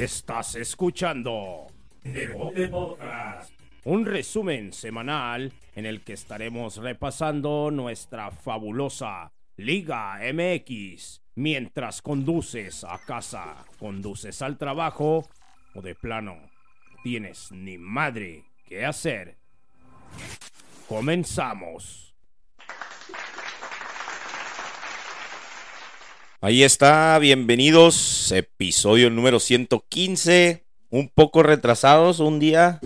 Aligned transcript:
Estás 0.00 0.56
escuchando 0.56 1.66
Podcast, 2.70 3.52
un 3.84 4.04
resumen 4.04 4.72
semanal 4.72 5.52
en 5.74 5.86
el 5.86 6.02
que 6.02 6.14
estaremos 6.14 6.78
repasando 6.78 7.70
nuestra 7.70 8.30
fabulosa 8.30 9.32
Liga 9.56 10.18
MX 10.32 11.22
mientras 11.36 12.02
conduces 12.02 12.82
a 12.82 12.98
casa, 12.98 13.64
conduces 13.78 14.42
al 14.42 14.58
trabajo 14.58 15.28
o 15.74 15.80
de 15.80 15.94
plano 15.94 16.38
tienes 17.04 17.52
ni 17.52 17.76
madre 17.76 18.44
que 18.66 18.84
hacer. 18.86 19.36
Comenzamos. 20.88 22.13
Ahí 26.44 26.62
está, 26.62 27.18
bienvenidos, 27.20 28.30
episodio 28.30 29.08
número 29.08 29.40
115, 29.40 30.62
un 30.90 31.08
poco 31.08 31.42
retrasados 31.42 32.20
un 32.20 32.38
día. 32.38 32.80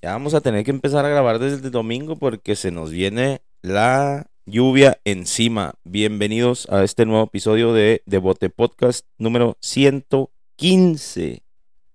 Ya 0.00 0.12
vamos 0.12 0.34
a 0.34 0.40
tener 0.40 0.64
que 0.64 0.70
empezar 0.70 1.04
a 1.04 1.08
grabar 1.08 1.40
desde 1.40 1.66
el 1.66 1.72
domingo 1.72 2.14
porque 2.14 2.54
se 2.54 2.70
nos 2.70 2.92
viene 2.92 3.42
la 3.60 4.30
lluvia 4.46 5.00
encima. 5.04 5.74
Bienvenidos 5.82 6.68
a 6.70 6.84
este 6.84 7.04
nuevo 7.04 7.24
episodio 7.24 7.72
de 7.72 8.04
Devote 8.06 8.50
Podcast 8.50 9.04
número 9.18 9.58
115. 9.62 11.42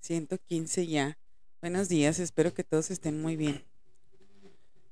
115 0.01 0.87
ya. 0.87 1.17
Buenos 1.61 1.87
días, 1.87 2.19
espero 2.19 2.53
que 2.53 2.65
todos 2.65 2.91
estén 2.91 3.21
muy 3.21 3.37
bien. 3.37 3.63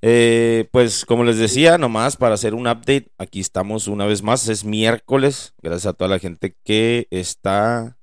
Eh, 0.08 0.70
pues 0.70 1.04
como 1.04 1.24
les 1.24 1.40
decía, 1.40 1.80
nomás 1.80 2.16
para 2.16 2.36
hacer 2.36 2.54
un 2.54 2.68
update, 2.68 3.08
aquí 3.18 3.40
estamos 3.40 3.88
una 3.88 4.06
vez 4.06 4.22
más, 4.22 4.48
es 4.50 4.64
miércoles, 4.64 5.56
gracias 5.64 5.88
a 5.88 5.94
toda 5.94 6.12
la 6.12 6.20
gente 6.20 6.56
que 6.64 7.08
está 7.10 7.98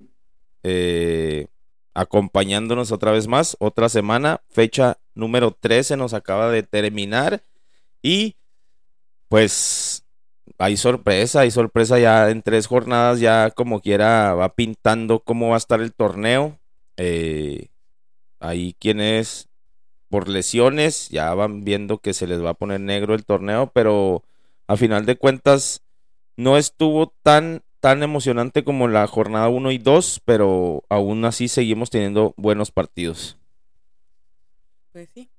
eh, 0.63 1.47
acompañándonos 1.93 2.91
otra 2.91 3.11
vez 3.11 3.27
más, 3.27 3.55
otra 3.57 3.87
semana, 3.87 4.41
fecha 4.49 4.97
número 5.15 5.51
13 5.57 5.95
nos 5.95 6.13
acaba 6.13 6.49
de 6.49 6.63
terminar 6.63 7.41
y 8.01 8.35
pues 9.29 10.03
hay 10.57 10.75
sorpresa, 10.75 11.39
hay 11.39 11.51
sorpresa 11.51 11.99
ya 11.99 12.29
en 12.31 12.41
tres 12.41 12.67
jornadas, 12.67 13.21
ya 13.21 13.49
como 13.51 13.79
quiera 13.79 14.33
va 14.33 14.53
pintando 14.55 15.21
cómo 15.21 15.47
va 15.51 15.55
a 15.55 15.57
estar 15.57 15.79
el 15.79 15.93
torneo. 15.93 16.59
Eh, 16.97 17.69
ahí 18.41 18.75
quienes 18.77 19.47
por 20.13 20.29
lesiones 20.29 21.09
ya 21.09 21.33
van 21.33 21.63
viendo 21.63 21.97
que 21.97 22.13
se 22.13 22.27
les 22.27 22.39
va 22.39 22.51
a 22.51 22.53
poner 22.53 22.79
negro 22.79 23.15
el 23.15 23.25
torneo, 23.25 23.71
pero 23.73 24.21
a 24.67 24.77
final 24.77 25.07
de 25.07 25.15
cuentas 25.15 25.81
no 26.37 26.55
estuvo 26.55 27.11
tan 27.23 27.63
tan 27.79 28.03
emocionante 28.03 28.63
como 28.63 28.87
la 28.87 29.07
jornada 29.07 29.49
1 29.49 29.71
y 29.71 29.79
2, 29.79 30.21
pero 30.23 30.83
aún 30.87 31.25
así 31.25 31.47
seguimos 31.47 31.89
teniendo 31.89 32.35
buenos 32.37 32.69
partidos. 32.69 33.39
Pues 34.91 35.09
sí. 35.15 35.31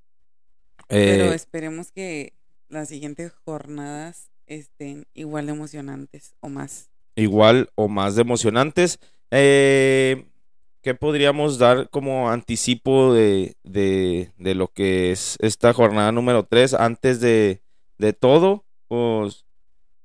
pero 0.88 1.30
Eh, 1.30 1.34
esperemos 1.36 1.92
que 1.92 2.32
las 2.68 2.88
siguientes 2.88 3.30
jornadas 3.44 4.32
estén 4.48 5.06
igual 5.14 5.46
de 5.46 5.52
emocionantes 5.52 6.34
o 6.40 6.48
más. 6.48 6.90
igual 7.14 7.70
o 7.76 7.86
más 7.86 8.16
de 8.16 8.22
emocionantes. 8.22 8.98
Eh, 9.30 10.26
¿Qué 10.84 10.94
podríamos 10.94 11.56
dar 11.56 11.88
como 11.88 12.28
anticipo 12.30 13.14
de, 13.14 13.56
de- 13.64 14.30
lo 14.54 14.68
que 14.68 15.12
es 15.12 15.38
esta 15.40 15.72
jornada 15.72 16.12
número 16.12 16.44
3? 16.44 16.74
Antes 16.74 17.20
de, 17.20 17.62
de 17.96 18.12
todo, 18.12 18.66
pues 18.86 19.46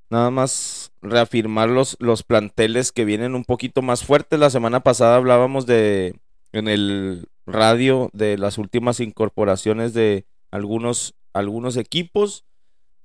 nada 0.09 0.31
más 0.31 0.93
reafirmar 1.01 1.69
los, 1.69 1.97
los 1.99 2.23
planteles 2.23 2.93
que 2.93 3.05
vienen 3.05 3.35
un 3.35 3.45
poquito 3.45 3.81
más 3.81 4.05
fuertes. 4.05 4.39
La 4.39 4.49
semana 4.49 4.81
pasada 4.81 5.17
hablábamos 5.17 5.65
de 5.65 6.15
en 6.53 6.69
el 6.69 7.27
radio 7.45 8.09
de 8.13 8.37
las 8.37 8.57
últimas 8.57 9.01
incorporaciones 9.01 9.93
de 9.93 10.25
algunos, 10.49 11.13
algunos 11.33 11.77
equipos, 11.77 12.45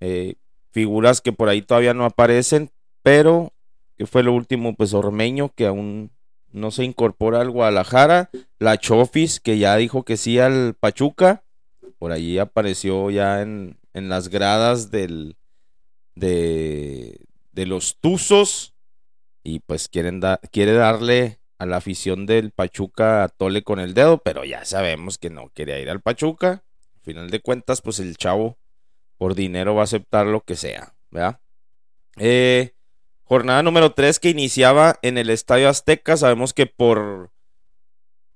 eh, 0.00 0.36
figuras 0.72 1.20
que 1.20 1.32
por 1.32 1.48
ahí 1.48 1.62
todavía 1.62 1.94
no 1.94 2.04
aparecen, 2.04 2.70
pero 3.02 3.52
que 3.98 4.06
fue 4.06 4.22
lo 4.22 4.32
último, 4.32 4.76
pues 4.76 4.94
Ormeño, 4.94 5.50
que 5.56 5.66
aún 5.66 6.10
no 6.54 6.70
se 6.70 6.84
incorpora 6.84 7.40
al 7.40 7.50
Guadalajara, 7.50 8.30
la 8.58 8.78
Chofis, 8.78 9.40
que 9.40 9.58
ya 9.58 9.76
dijo 9.76 10.04
que 10.04 10.16
sí 10.16 10.38
al 10.38 10.74
Pachuca, 10.74 11.42
por 11.98 12.12
ahí 12.12 12.38
apareció 12.38 13.10
ya 13.10 13.42
en, 13.42 13.76
en 13.92 14.08
las 14.08 14.28
gradas 14.28 14.90
del, 14.90 15.36
de, 16.14 17.26
de 17.52 17.66
los 17.66 17.98
Tuzos, 18.00 18.72
y 19.42 19.58
pues 19.60 19.88
quieren 19.88 20.22
quiere 20.52 20.72
darle 20.72 21.40
a 21.58 21.66
la 21.66 21.76
afición 21.76 22.24
del 22.24 22.52
Pachuca 22.52 23.24
a 23.24 23.28
tole 23.28 23.62
con 23.62 23.80
el 23.80 23.92
dedo, 23.92 24.18
pero 24.18 24.44
ya 24.44 24.64
sabemos 24.64 25.18
que 25.18 25.30
no 25.30 25.50
quería 25.50 25.78
ir 25.80 25.90
al 25.90 26.00
Pachuca. 26.00 26.62
Al 26.96 27.02
final 27.02 27.30
de 27.30 27.40
cuentas, 27.40 27.82
pues 27.82 27.98
el 27.98 28.16
chavo 28.16 28.56
por 29.18 29.34
dinero 29.34 29.74
va 29.74 29.82
a 29.82 29.84
aceptar 29.84 30.26
lo 30.26 30.40
que 30.40 30.56
sea, 30.56 30.94
¿verdad? 31.10 31.40
Eh, 32.16 32.73
jornada 33.24 33.62
número 33.62 33.92
3 33.92 34.20
que 34.20 34.30
iniciaba 34.30 34.98
en 35.02 35.18
el 35.18 35.30
Estadio 35.30 35.68
Azteca. 35.68 36.16
Sabemos 36.16 36.52
que 36.52 36.66
por, 36.66 37.30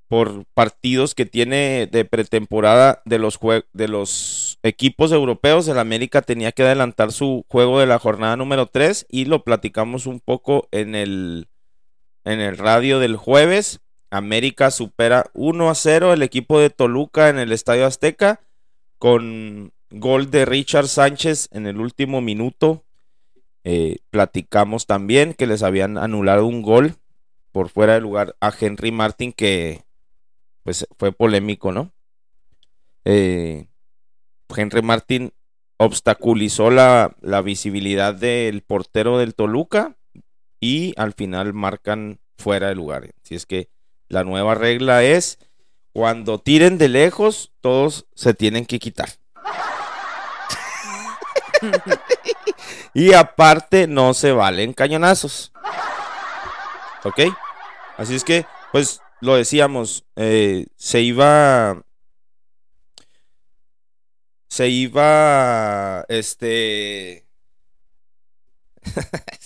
por 0.08 0.44
partidos 0.54 1.14
que 1.14 1.26
tiene 1.26 1.86
de 1.86 2.04
pretemporada 2.04 3.02
de 3.04 3.18
los, 3.18 3.38
de 3.72 3.88
los 3.88 4.58
equipos 4.62 5.12
europeos, 5.12 5.68
el 5.68 5.78
América 5.78 6.22
tenía 6.22 6.52
que 6.52 6.62
adelantar 6.62 7.12
su 7.12 7.44
juego 7.48 7.78
de 7.78 7.86
la 7.86 7.98
jornada 7.98 8.36
número 8.36 8.66
3 8.66 9.06
y 9.08 9.26
lo 9.26 9.44
platicamos 9.44 10.06
un 10.06 10.20
poco 10.20 10.68
en 10.72 10.94
el, 10.94 11.48
en 12.24 12.40
el 12.40 12.56
radio 12.56 12.98
del 12.98 13.16
jueves. 13.16 13.80
América 14.10 14.70
supera 14.70 15.30
1 15.34 15.68
a 15.68 15.74
0 15.74 16.14
el 16.14 16.22
equipo 16.22 16.58
de 16.58 16.70
Toluca 16.70 17.28
en 17.28 17.38
el 17.38 17.52
Estadio 17.52 17.84
Azteca 17.84 18.40
con 18.98 19.72
gol 19.90 20.30
de 20.30 20.44
Richard 20.44 20.88
Sánchez 20.88 21.48
en 21.52 21.66
el 21.66 21.78
último 21.78 22.20
minuto. 22.20 22.84
Eh, 23.70 23.98
platicamos 24.08 24.86
también 24.86 25.34
que 25.34 25.46
les 25.46 25.62
habían 25.62 25.98
anulado 25.98 26.46
un 26.46 26.62
gol 26.62 26.94
por 27.52 27.68
fuera 27.68 27.92
de 27.92 28.00
lugar 28.00 28.34
a 28.40 28.50
Henry 28.58 28.92
Martin 28.92 29.30
que 29.30 29.84
pues 30.62 30.88
fue 30.98 31.12
polémico, 31.12 31.70
¿no? 31.70 31.92
Eh, 33.04 33.66
Henry 34.56 34.80
Martin 34.80 35.34
obstaculizó 35.76 36.70
la, 36.70 37.14
la 37.20 37.42
visibilidad 37.42 38.14
del 38.14 38.62
portero 38.62 39.18
del 39.18 39.34
Toluca 39.34 39.98
y 40.60 40.94
al 40.96 41.12
final 41.12 41.52
marcan 41.52 42.20
fuera 42.38 42.68
de 42.68 42.74
lugar. 42.74 43.10
Así 43.22 43.34
es 43.34 43.44
que 43.44 43.68
la 44.08 44.24
nueva 44.24 44.54
regla 44.54 45.04
es 45.04 45.38
cuando 45.92 46.38
tiren 46.38 46.78
de 46.78 46.88
lejos, 46.88 47.52
todos 47.60 48.06
se 48.14 48.32
tienen 48.32 48.64
que 48.64 48.78
quitar. 48.78 49.10
Y 52.98 53.12
aparte 53.12 53.86
no 53.86 54.12
se 54.12 54.32
valen 54.32 54.72
cañonazos. 54.72 55.52
¿Ok? 57.04 57.20
Así 57.96 58.16
es 58.16 58.24
que, 58.24 58.44
pues 58.72 59.00
lo 59.20 59.36
decíamos, 59.36 60.04
eh, 60.16 60.66
se 60.74 61.02
iba... 61.02 61.80
Se 64.48 64.68
iba... 64.68 66.04
Este... 66.08 67.24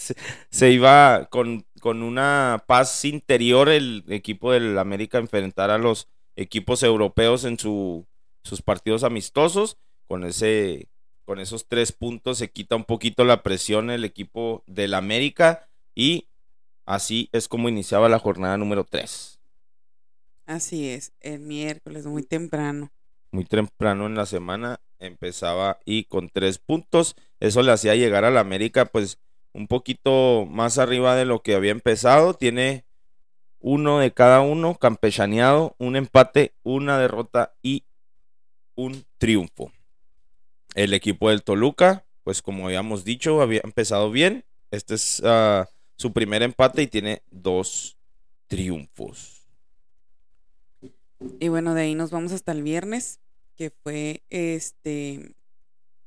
se, 0.50 0.70
iba 0.70 1.26
con, 1.26 1.66
con 1.78 2.02
una 2.02 2.64
paz 2.66 3.04
interior 3.04 3.68
el 3.68 4.04
equipo 4.08 4.52
del 4.52 4.78
América 4.78 5.18
a 5.18 5.20
enfrentar 5.20 5.68
a 5.70 5.76
los 5.76 6.08
equipos 6.36 6.82
europeos 6.82 7.44
en 7.44 7.58
su, 7.58 8.06
sus 8.44 8.62
partidos 8.62 9.04
amistosos. 9.04 9.76
Con 10.08 10.24
ese 10.24 10.88
con 11.24 11.40
esos 11.40 11.66
tres 11.66 11.92
puntos 11.92 12.38
se 12.38 12.50
quita 12.50 12.76
un 12.76 12.84
poquito 12.84 13.24
la 13.24 13.42
presión 13.42 13.90
el 13.90 14.04
equipo 14.04 14.62
del 14.66 14.94
América 14.94 15.68
y 15.94 16.26
así 16.84 17.28
es 17.32 17.48
como 17.48 17.68
iniciaba 17.68 18.08
la 18.08 18.18
jornada 18.18 18.56
número 18.56 18.84
3. 18.84 19.38
Así 20.46 20.88
es, 20.88 21.12
el 21.20 21.40
miércoles, 21.40 22.06
muy 22.06 22.22
temprano. 22.22 22.90
Muy 23.30 23.44
temprano 23.44 24.06
en 24.06 24.14
la 24.14 24.26
semana 24.26 24.80
empezaba 24.98 25.78
y 25.84 26.04
con 26.04 26.28
tres 26.28 26.58
puntos. 26.58 27.16
Eso 27.40 27.62
le 27.62 27.72
hacía 27.72 27.94
llegar 27.94 28.24
al 28.24 28.36
América 28.36 28.86
pues 28.86 29.18
un 29.52 29.66
poquito 29.66 30.46
más 30.50 30.78
arriba 30.78 31.14
de 31.14 31.24
lo 31.24 31.42
que 31.42 31.54
había 31.54 31.72
empezado. 31.72 32.34
Tiene 32.34 32.84
uno 33.60 34.00
de 34.00 34.12
cada 34.12 34.40
uno, 34.40 34.74
campechaneado, 34.74 35.74
un 35.78 35.96
empate, 35.96 36.52
una 36.62 36.98
derrota 36.98 37.54
y 37.62 37.84
un 38.74 39.04
triunfo. 39.18 39.72
El 40.74 40.94
equipo 40.94 41.30
del 41.30 41.42
Toluca, 41.42 42.04
pues 42.24 42.42
como 42.42 42.66
habíamos 42.66 43.04
dicho, 43.04 43.40
había 43.42 43.60
empezado 43.64 44.10
bien. 44.10 44.44
Este 44.70 44.94
es 44.94 45.22
ah, 45.24 45.68
su 45.96 46.12
primer 46.12 46.42
empate 46.42 46.82
y 46.82 46.86
tiene 46.86 47.22
dos 47.30 47.96
triunfos. 48.46 49.42
Y 51.40 51.48
bueno, 51.48 51.74
de 51.74 51.82
ahí 51.82 51.94
nos 51.94 52.10
vamos 52.10 52.32
hasta 52.32 52.52
el 52.52 52.62
viernes, 52.62 53.20
que 53.56 53.70
fue 53.70 54.22
este 54.30 55.34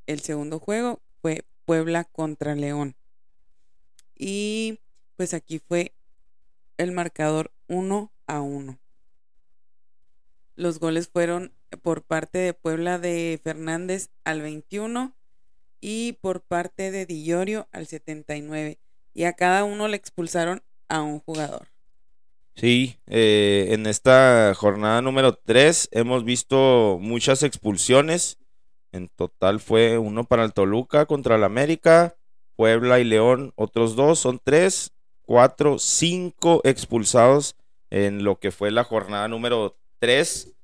el 0.08 0.20
segundo 0.20 0.60
juego, 0.60 1.00
fue 1.22 1.44
Puebla 1.66 2.04
contra 2.04 2.56
León. 2.56 2.96
Y 4.16 4.80
pues 5.16 5.34
aquí 5.34 5.60
fue 5.60 5.94
el 6.78 6.92
marcador 6.92 7.52
1 7.68 8.12
a 8.28 8.42
1. 8.42 8.78
Los 10.56 10.80
goles 10.80 11.08
fueron 11.08 11.52
por 11.78 12.04
parte 12.04 12.38
de 12.38 12.54
Puebla 12.54 13.00
de 13.00 13.40
Fernández 13.44 14.10
al 14.24 14.42
21 14.42 15.16
y 15.82 16.14
por 16.14 16.42
parte 16.42 16.92
de 16.92 17.06
Dillorio 17.06 17.68
al 17.72 17.88
79. 17.88 18.80
Y 19.14 19.24
a 19.24 19.34
cada 19.34 19.64
uno 19.64 19.88
le 19.88 19.98
expulsaron 19.98 20.64
a 20.90 21.02
un 21.02 21.20
jugador. 21.20 21.68
Sí, 22.56 22.98
eh, 23.08 23.68
en 23.72 23.86
esta 23.86 24.54
jornada 24.56 25.02
número 25.02 25.36
3 25.36 25.90
hemos 25.92 26.24
visto 26.24 26.98
muchas 27.02 27.44
expulsiones. 27.44 28.38
En 28.92 29.10
total 29.10 29.60
fue 29.60 29.98
uno 29.98 30.24
para 30.24 30.46
el 30.46 30.54
Toluca 30.54 31.06
contra 31.06 31.36
el 31.36 31.44
América, 31.44 32.16
Puebla 32.56 33.00
y 33.00 33.04
León, 33.04 33.52
otros 33.56 33.98
dos, 33.98 34.20
son 34.20 34.40
tres, 34.42 34.94
cuatro, 35.22 35.80
cinco 35.80 36.62
expulsados 36.64 37.56
en 37.90 38.24
lo 38.24 38.40
que 38.40 38.52
fue 38.52 38.72
la 38.72 38.84
jornada 38.84 39.28
número 39.28 39.78
3. 40.00 40.55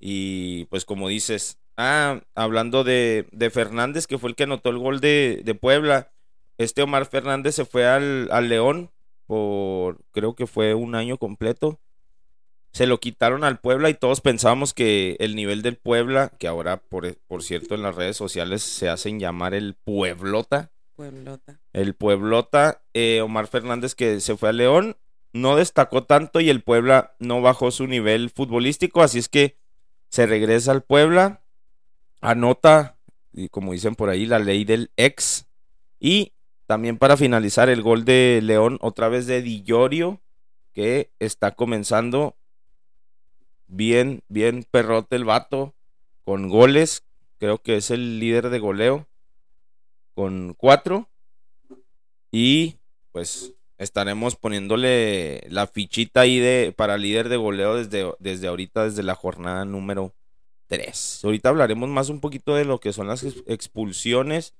Y 0.00 0.66
pues 0.66 0.84
como 0.84 1.08
dices, 1.08 1.58
ah, 1.76 2.20
hablando 2.34 2.84
de, 2.84 3.26
Fernández, 3.52 4.06
que 4.06 4.18
fue 4.18 4.30
el 4.30 4.36
que 4.36 4.44
anotó 4.44 4.70
el 4.70 4.78
gol 4.78 5.00
de, 5.00 5.58
Puebla, 5.60 6.12
este 6.56 6.82
Omar 6.82 7.06
Fernández 7.06 7.54
se 7.54 7.64
fue 7.64 7.86
al, 7.86 8.28
al 8.32 8.48
León 8.48 8.90
por 9.28 9.98
creo 10.10 10.34
que 10.34 10.46
fue 10.46 10.74
un 10.74 10.94
año 10.94 11.18
completo. 11.18 11.78
Se 12.72 12.86
lo 12.86 12.98
quitaron 12.98 13.44
al 13.44 13.60
Puebla 13.60 13.90
y 13.90 13.94
todos 13.94 14.20
pensábamos 14.20 14.74
que 14.74 15.16
el 15.20 15.36
nivel 15.36 15.62
del 15.62 15.76
Puebla, 15.76 16.32
que 16.38 16.48
ahora 16.48 16.78
por, 16.78 17.14
por 17.26 17.42
cierto 17.42 17.74
en 17.74 17.82
las 17.82 17.94
redes 17.94 18.16
sociales 18.16 18.62
se 18.62 18.88
hacen 18.88 19.20
llamar 19.20 19.54
el 19.54 19.74
Pueblota. 19.74 20.72
Pueblota. 20.96 21.60
El 21.72 21.94
Pueblota, 21.94 22.82
eh, 22.94 23.20
Omar 23.20 23.46
Fernández 23.46 23.94
que 23.94 24.20
se 24.20 24.36
fue 24.36 24.48
a 24.48 24.52
León, 24.52 24.96
no 25.32 25.56
destacó 25.56 26.04
tanto 26.04 26.40
y 26.40 26.50
el 26.50 26.62
Puebla 26.62 27.14
no 27.18 27.42
bajó 27.42 27.70
su 27.70 27.86
nivel 27.86 28.30
futbolístico, 28.30 29.02
así 29.02 29.18
es 29.18 29.28
que 29.28 29.58
se 30.08 30.26
regresa 30.26 30.72
al 30.72 30.82
Puebla, 30.82 31.42
anota, 32.20 32.96
y 33.32 33.48
como 33.48 33.72
dicen 33.72 33.94
por 33.94 34.08
ahí, 34.08 34.26
la 34.26 34.38
ley 34.38 34.64
del 34.64 34.90
ex 34.96 35.46
y 36.00 36.32
también 36.66 36.98
para 36.98 37.16
finalizar 37.16 37.68
el 37.68 37.82
gol 37.82 38.04
de 38.04 38.40
León, 38.42 38.78
otra 38.82 39.08
vez 39.08 39.26
de 39.26 39.42
Dillorio, 39.42 40.20
que 40.74 41.10
está 41.18 41.52
comenzando 41.52 42.36
bien, 43.68 44.22
bien 44.28 44.66
perrote 44.70 45.16
el 45.16 45.24
vato, 45.24 45.74
con 46.24 46.48
goles. 46.48 47.04
Creo 47.38 47.58
que 47.58 47.76
es 47.76 47.90
el 47.90 48.20
líder 48.20 48.50
de 48.50 48.58
goleo, 48.58 49.06
con 50.14 50.54
cuatro. 50.54 51.08
Y 52.30 52.76
pues 53.12 53.54
estaremos 53.78 54.36
poniéndole 54.36 55.46
la 55.48 55.66
fichita 55.66 56.22
ahí 56.22 56.38
de, 56.38 56.74
para 56.76 56.98
líder 56.98 57.28
de 57.28 57.36
goleo 57.36 57.76
desde, 57.76 58.12
desde 58.18 58.48
ahorita, 58.48 58.84
desde 58.84 59.02
la 59.02 59.14
jornada 59.14 59.64
número 59.64 60.14
3. 60.66 61.20
Ahorita 61.24 61.48
hablaremos 61.48 61.88
más 61.88 62.08
un 62.08 62.20
poquito 62.20 62.54
de 62.54 62.64
lo 62.64 62.80
que 62.80 62.92
son 62.92 63.06
las 63.06 63.24
expulsiones 63.46 64.54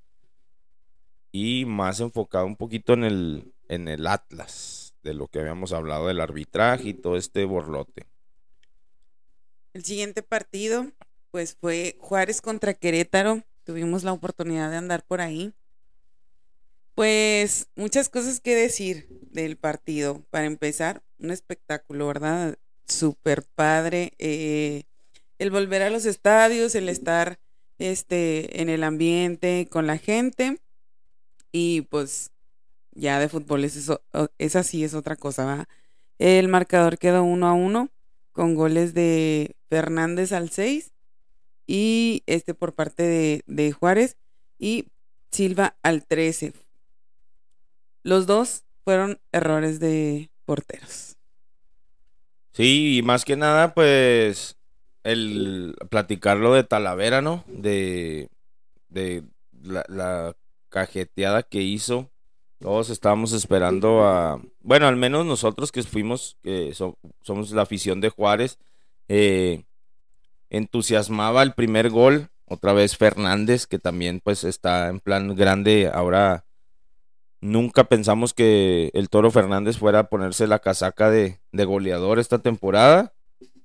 y 1.32 1.64
más 1.66 2.00
enfocado 2.00 2.46
un 2.46 2.56
poquito 2.56 2.94
en 2.94 3.04
el, 3.04 3.52
en 3.68 3.88
el 3.88 4.06
Atlas, 4.06 4.94
de 5.02 5.14
lo 5.14 5.28
que 5.28 5.40
habíamos 5.40 5.72
hablado 5.72 6.06
del 6.06 6.20
arbitraje 6.20 6.90
y 6.90 6.94
todo 6.94 7.16
este 7.16 7.44
borlote. 7.44 8.06
El 9.74 9.84
siguiente 9.84 10.22
partido, 10.22 10.86
pues 11.30 11.56
fue 11.60 11.96
Juárez 12.00 12.40
contra 12.40 12.74
Querétaro. 12.74 13.42
Tuvimos 13.64 14.02
la 14.02 14.12
oportunidad 14.12 14.70
de 14.70 14.76
andar 14.76 15.04
por 15.04 15.20
ahí. 15.20 15.52
Pues 16.98 17.68
muchas 17.76 18.08
cosas 18.08 18.40
que 18.40 18.56
decir 18.56 19.06
del 19.30 19.56
partido. 19.56 20.24
Para 20.30 20.46
empezar, 20.46 21.00
un 21.20 21.30
espectáculo, 21.30 22.08
¿verdad? 22.08 22.58
Súper 22.88 23.44
padre. 23.54 24.14
Eh, 24.18 24.82
el 25.38 25.52
volver 25.52 25.82
a 25.82 25.90
los 25.90 26.06
estadios, 26.06 26.74
el 26.74 26.88
estar 26.88 27.38
este, 27.78 28.60
en 28.60 28.68
el 28.68 28.82
ambiente 28.82 29.68
con 29.70 29.86
la 29.86 29.96
gente. 29.96 30.60
Y 31.52 31.82
pues 31.82 32.32
ya 32.90 33.20
de 33.20 33.28
fútbol 33.28 33.62
es 33.62 33.76
eso, 33.76 34.02
esa 34.38 34.64
sí 34.64 34.82
es 34.82 34.94
otra 34.94 35.14
cosa, 35.14 35.44
¿va? 35.44 35.68
El 36.18 36.48
marcador 36.48 36.98
quedó 36.98 37.22
uno 37.22 37.46
a 37.46 37.52
uno 37.52 37.90
con 38.32 38.56
goles 38.56 38.92
de 38.92 39.54
Fernández 39.70 40.32
al 40.32 40.50
6 40.50 40.90
y 41.64 42.24
este 42.26 42.54
por 42.54 42.74
parte 42.74 43.44
de, 43.46 43.70
Juárez 43.70 44.16
y 44.58 44.88
Silva 45.30 45.76
al 45.84 46.04
13. 46.04 46.54
Los 48.02 48.26
dos 48.26 48.64
fueron 48.84 49.20
errores 49.32 49.80
de 49.80 50.30
porteros. 50.44 51.16
Sí, 52.52 52.98
y 52.98 53.02
más 53.02 53.24
que 53.24 53.36
nada, 53.36 53.74
pues 53.74 54.56
el 55.04 55.76
platicarlo 55.90 56.54
de 56.54 56.64
Talavera, 56.64 57.22
¿no? 57.22 57.44
De, 57.46 58.28
de 58.88 59.22
la, 59.62 60.34
cajeteada 60.68 61.42
que 61.42 61.62
hizo. 61.62 62.10
Todos 62.58 62.90
estábamos 62.90 63.32
esperando 63.32 64.04
a, 64.04 64.42
bueno, 64.60 64.88
al 64.88 64.96
menos 64.96 65.24
nosotros 65.24 65.70
que 65.70 65.82
fuimos, 65.82 66.36
que 66.42 66.74
somos 67.22 67.50
la 67.52 67.62
afición 67.62 68.00
de 68.00 68.10
Juárez, 68.10 68.58
eh, 69.06 69.64
entusiasmaba 70.50 71.42
el 71.42 71.54
primer 71.54 71.90
gol, 71.90 72.28
otra 72.46 72.72
vez 72.72 72.96
Fernández, 72.96 73.66
que 73.66 73.78
también 73.78 74.20
pues 74.22 74.44
está 74.44 74.88
en 74.88 75.00
plan 75.00 75.34
grande, 75.36 75.90
ahora 75.92 76.44
nunca 77.40 77.84
pensamos 77.84 78.34
que 78.34 78.90
el 78.94 79.08
Toro 79.08 79.30
Fernández 79.30 79.78
fuera 79.78 80.00
a 80.00 80.08
ponerse 80.08 80.46
la 80.46 80.58
casaca 80.58 81.10
de, 81.10 81.40
de 81.52 81.64
goleador 81.64 82.18
esta 82.18 82.38
temporada, 82.38 83.14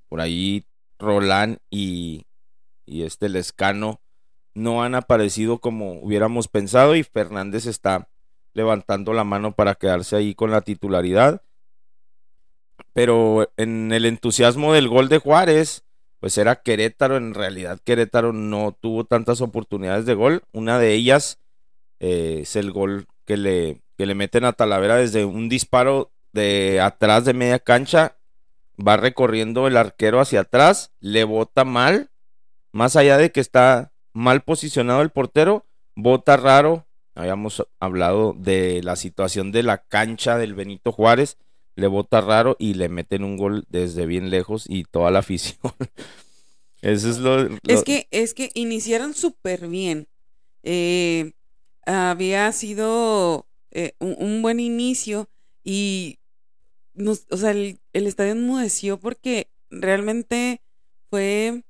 por 0.08 0.20
ahí 0.20 0.66
Roland 0.98 1.58
y, 1.70 2.26
y 2.86 3.02
este 3.02 3.28
Lescano 3.28 4.00
no 4.54 4.82
han 4.82 4.94
aparecido 4.94 5.58
como 5.58 6.00
hubiéramos 6.00 6.48
pensado 6.48 6.94
y 6.94 7.02
Fernández 7.02 7.66
está 7.66 8.08
levantando 8.52 9.12
la 9.12 9.24
mano 9.24 9.52
para 9.52 9.74
quedarse 9.74 10.16
ahí 10.16 10.34
con 10.34 10.50
la 10.50 10.60
titularidad. 10.60 11.42
Pero 12.92 13.52
en 13.56 13.92
el 13.92 14.06
entusiasmo 14.06 14.72
del 14.72 14.88
gol 14.88 15.08
de 15.08 15.18
Juárez, 15.18 15.84
pues 16.20 16.38
era 16.38 16.62
Querétaro. 16.62 17.16
En 17.16 17.34
realidad 17.34 17.80
Querétaro 17.82 18.32
no 18.32 18.76
tuvo 18.80 19.04
tantas 19.04 19.40
oportunidades 19.40 20.06
de 20.06 20.14
gol. 20.14 20.42
Una 20.52 20.78
de 20.78 20.94
ellas 20.94 21.40
eh, 21.98 22.40
es 22.42 22.54
el 22.54 22.70
gol 22.70 23.06
que 23.24 23.36
le, 23.36 23.82
que 23.96 24.06
le 24.06 24.14
meten 24.14 24.44
a 24.44 24.52
Talavera 24.52 24.96
desde 24.96 25.24
un 25.24 25.48
disparo 25.48 26.12
de 26.32 26.80
atrás 26.80 27.24
de 27.24 27.34
media 27.34 27.58
cancha. 27.58 28.16
Va 28.76 28.96
recorriendo 28.96 29.66
el 29.68 29.76
arquero 29.76 30.20
hacia 30.20 30.40
atrás, 30.40 30.92
le 31.00 31.24
bota 31.24 31.64
mal. 31.64 32.10
Más 32.72 32.96
allá 32.96 33.16
de 33.18 33.30
que 33.30 33.40
está 33.40 33.92
mal 34.12 34.42
posicionado 34.42 35.00
el 35.02 35.10
portero, 35.10 35.64
bota 35.94 36.36
raro. 36.36 36.86
Habíamos 37.14 37.64
hablado 37.78 38.34
de 38.36 38.82
la 38.82 38.96
situación 38.96 39.52
de 39.52 39.62
la 39.62 39.78
cancha 39.78 40.36
del 40.38 40.54
Benito 40.54 40.90
Juárez. 40.90 41.36
Le 41.76 41.86
bota 41.86 42.20
raro 42.20 42.56
y 42.58 42.74
le 42.74 42.88
meten 42.88 43.22
un 43.22 43.36
gol 43.36 43.64
desde 43.68 44.06
bien 44.06 44.30
lejos 44.30 44.64
y 44.68 44.84
toda 44.84 45.12
la 45.12 45.18
afición. 45.20 45.58
Eso 46.82 47.08
es 47.08 47.18
lo, 47.18 47.48
Es 47.66 47.82
que, 47.84 48.08
es 48.10 48.34
que 48.34 48.50
iniciaron 48.54 49.14
súper 49.14 49.68
bien. 49.68 50.08
Eh, 50.64 51.32
había 51.86 52.50
sido 52.52 53.46
eh, 53.70 53.94
un, 53.98 54.42
buen 54.42 54.60
inicio 54.60 55.28
y 55.62 56.18
nos, 56.94 57.26
o 57.30 57.36
sea, 57.36 57.50
el, 57.50 57.80
el 57.92 58.06
estadio 58.06 58.32
enmudeció 58.32 58.98
porque 58.98 59.48
realmente 59.70 60.60
fue 61.10 61.64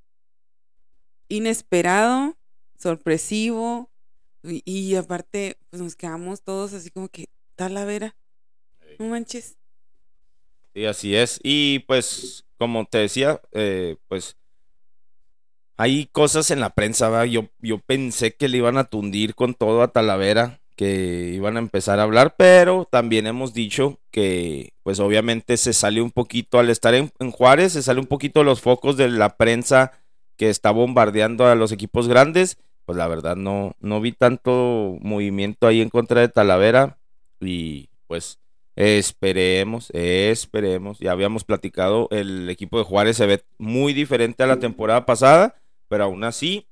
inesperado, 1.29 2.37
sorpresivo, 2.79 3.91
y, 4.47 4.95
aparte, 4.97 5.57
pues 5.71 5.83
nos 5.83 5.97
quedamos 5.97 6.43
todos 6.43 6.75
así 6.75 6.91
como 6.91 7.09
que, 7.09 7.29
Talavera, 7.57 8.15
no 8.99 9.07
manches. 9.07 9.57
Sí, 10.75 10.85
así 10.85 11.17
es. 11.17 11.41
Y 11.43 11.79
pues, 11.81 12.45
como 12.59 12.85
te 12.85 12.99
decía, 12.99 13.41
eh, 13.53 13.97
pues 14.09 14.37
hay 15.77 16.07
cosas 16.07 16.51
en 16.51 16.61
la 16.61 16.71
prensa, 16.71 17.09
¿va? 17.09 17.27
Yo, 17.27 17.49
yo 17.61 17.79
pensé 17.79 18.35
que 18.35 18.49
le 18.49 18.59
iban 18.59 18.79
a 18.79 18.85
tundir 18.85 19.35
con 19.35 19.55
todo 19.55 19.83
a 19.83 19.89
Talavera, 19.89 20.61
que 20.77 21.33
iban 21.35 21.57
a 21.57 21.61
empezar 21.61 22.01
a 22.01 22.05
hablar, 22.05 22.35
pero 22.37 22.89
también 22.91 23.27
hemos 23.27 23.55
dicho 23.55 24.01
que, 24.11 24.73
pues 24.83 25.01
obviamente 25.01 25.57
se 25.57 25.73
sale 25.73 26.01
un 26.01 26.11
poquito, 26.11 26.59
al 26.59 26.71
estar 26.71 26.95
en, 26.95 27.13
en 27.19 27.31
Juárez, 27.31 27.73
se 27.73 27.83
sale 27.83 28.01
un 28.01 28.07
poquito 28.07 28.45
los 28.45 28.61
focos 28.61 28.97
de 28.97 29.09
la 29.09 29.37
prensa 29.37 29.93
que 30.37 30.51
está 30.51 30.71
bombardeando 30.71 31.47
a 31.47 31.55
los 31.55 31.73
equipos 31.73 32.09
grandes, 32.09 32.59
pues 32.85 32.99
la 32.99 33.09
verdad 33.09 33.37
no, 33.37 33.75
no 33.81 34.01
vi 34.01 34.13
tanto 34.13 34.97
movimiento 35.01 35.67
ahí 35.67 35.81
en 35.81 35.91
contra 35.91 36.21
de 36.21 36.29
Talavera 36.29 36.99
y 37.41 37.89
pues 38.07 38.39
esperemos, 38.77 39.91
esperemos, 39.93 40.99
ya 40.99 41.13
habíamos 41.13 41.45
platicado, 41.45 42.09
el 42.11 42.51
equipo 42.51 42.79
de 42.79 42.85
Juárez 42.85 43.17
se 43.17 43.27
ve 43.27 43.45
muy 43.59 43.93
diferente 43.93 44.43
a 44.43 44.49
la 44.49 44.59
temporada 44.59 45.07
pasada, 45.07 45.55
pero 45.89 46.05
aún 46.05 46.25
así, 46.25 46.67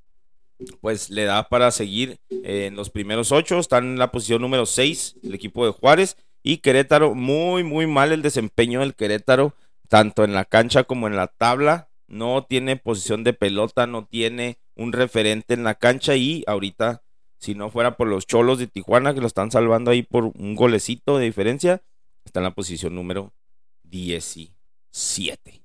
pues 0.81 1.11
le 1.11 1.25
da 1.25 1.49
para 1.49 1.71
seguir 1.71 2.19
en 2.31 2.77
los 2.77 2.91
primeros 2.91 3.33
ocho, 3.33 3.59
están 3.59 3.85
en 3.85 3.99
la 3.99 4.13
posición 4.13 4.43
número 4.43 4.67
seis 4.67 5.17
el 5.23 5.35
equipo 5.35 5.65
de 5.65 5.73
Juárez 5.73 6.17
y 6.43 6.59
Querétaro, 6.59 7.15
muy, 7.15 7.63
muy 7.63 7.87
mal 7.87 8.13
el 8.13 8.23
desempeño 8.23 8.81
del 8.81 8.95
Querétaro, 8.95 9.55
tanto 9.89 10.25
en 10.25 10.33
la 10.33 10.45
cancha 10.45 10.85
como 10.85 11.07
en 11.07 11.17
la 11.17 11.29
tabla, 11.29 11.89
no 12.09 12.45
tiene 12.45 12.77
posición 12.77 13.25
de 13.25 13.33
pelota, 13.33 13.87
no 13.87 14.07
tiene 14.07 14.59
un 14.75 14.93
referente 14.93 15.55
en 15.55 15.65
la 15.65 15.75
cancha 15.75 16.17
y 16.17 16.45
ahorita, 16.47 17.03
si 17.39 17.55
no 17.55 17.71
fuera 17.71 17.97
por 17.97 18.09
los 18.09 18.27
cholos 18.27 18.59
de 18.59 18.67
Tijuana 18.67 19.15
que 19.15 19.21
lo 19.21 19.27
están 19.27 19.51
salvando 19.51 19.91
ahí 19.91 20.03
por 20.03 20.25
un 20.25 20.55
golecito 20.55 21.19
de 21.19 21.27
diferencia, 21.27 21.83
está 22.25 22.41
en 22.41 22.45
la 22.45 22.55
posición 22.55 22.95
número 22.95 23.33
17. 23.85 25.62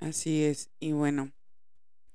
Así 0.00 0.44
es, 0.44 0.70
y 0.78 0.92
bueno, 0.92 1.32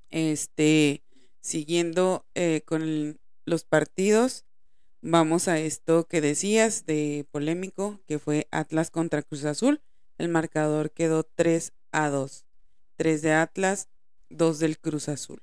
este, 0.10 1.02
siguiendo 1.42 2.26
eh, 2.36 2.62
con 2.66 3.20
los 3.46 3.64
partidos, 3.64 4.46
vamos 5.02 5.48
a 5.48 5.60
esto 5.60 6.06
que 6.08 6.22
decías 6.22 6.86
de 6.86 7.26
polémico, 7.32 8.00
que 8.08 8.20
fue 8.20 8.48
Atlas 8.52 8.92
contra 8.92 9.24
Cruz 9.24 9.46
Azul. 9.46 9.82
El 10.18 10.30
marcador 10.30 10.92
quedó 10.92 11.24
3 11.24 11.74
a 11.92 12.10
2. 12.10 12.46
3 12.98 13.22
de 13.22 13.34
Atlas, 13.34 13.90
2 14.30 14.60
del 14.60 14.78
Cruz 14.78 15.10
Azul. 15.10 15.42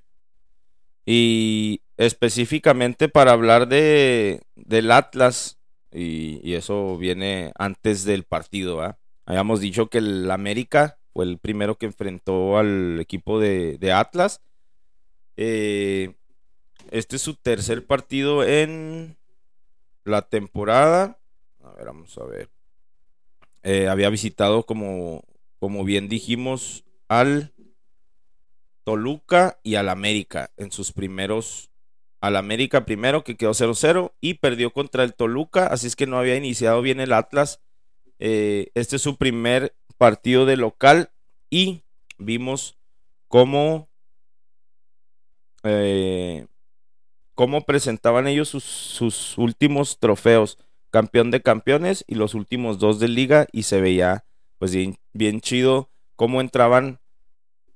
Y 1.05 1.81
específicamente 1.97 3.09
para 3.09 3.33
hablar 3.33 3.69
de, 3.69 4.43
del 4.55 4.91
Atlas, 4.93 5.59
y, 5.91 6.55
eso 6.55 6.97
viene 6.99 7.53
antes 7.59 8.05
del 8.05 8.25
partido, 8.25 8.97
Habíamos 9.25 9.61
dicho 9.61 9.89
que 9.89 9.99
el 9.99 10.31
América 10.31 10.99
fue 11.19 11.25
el 11.25 11.39
primero 11.39 11.75
que 11.75 11.87
enfrentó 11.87 12.59
al 12.59 13.01
equipo 13.01 13.41
de, 13.41 13.93
Atlas. 13.93 14.41
Eh, 15.37 16.15
este 16.93 17.17
es 17.17 17.23
su 17.23 17.35
tercer 17.35 17.85
partido 17.85 18.45
en 18.45 19.17
la 20.05 20.23
temporada. 20.23 21.19
A 21.65 21.73
ver, 21.73 21.87
vamos 21.87 22.17
a 22.19 22.25
ver. 22.25 22.49
Eh, 23.65 23.89
había 23.89 24.11
visitado, 24.11 24.63
como, 24.63 25.25
como 25.59 25.83
bien 25.83 26.09
dijimos, 26.09 26.85
al 27.09 27.53
Toluca 28.85 29.59
y 29.65 29.75
al 29.75 29.89
América 29.89 30.53
en 30.57 30.71
sus 30.71 30.93
primeros. 30.93 31.73
Al 32.21 32.37
América 32.37 32.85
primero, 32.85 33.25
que 33.25 33.37
quedó 33.37 33.55
0-0 33.55 34.13
y 34.21 34.35
perdió 34.35 34.73
contra 34.73 35.03
el 35.03 35.15
Toluca, 35.15 35.67
así 35.67 35.89
es 35.89 35.97
que 35.97 36.07
no 36.07 36.17
había 36.17 36.37
iniciado 36.37 36.81
bien 36.81 37.01
el 37.01 37.13
Atlas. 37.13 37.61
Eh, 38.21 38.71
este 38.75 38.95
es 38.95 39.03
su 39.03 39.17
primer 39.17 39.75
partido 39.99 40.47
de 40.47 40.57
local 40.57 41.11
y 41.51 41.83
vimos 42.17 42.79
cómo, 43.27 43.89
eh, 45.65 46.47
cómo 47.35 47.63
presentaban 47.63 48.27
ellos 48.27 48.49
sus, 48.49 49.37
últimos 49.37 49.99
trofeos 49.99 50.59
campeón 50.91 51.31
de 51.31 51.43
campeones 51.43 52.05
y 52.07 52.15
los 52.15 52.35
últimos 52.35 52.79
dos 52.79 52.99
de 52.99 53.09
liga 53.09 53.47
y 53.53 53.65
se 53.65 53.81
veía 53.81 54.25
pues 54.59 54.73
bien, 55.13 55.41
chido 55.41 55.91
cómo 56.17 56.41
entraban 56.41 56.99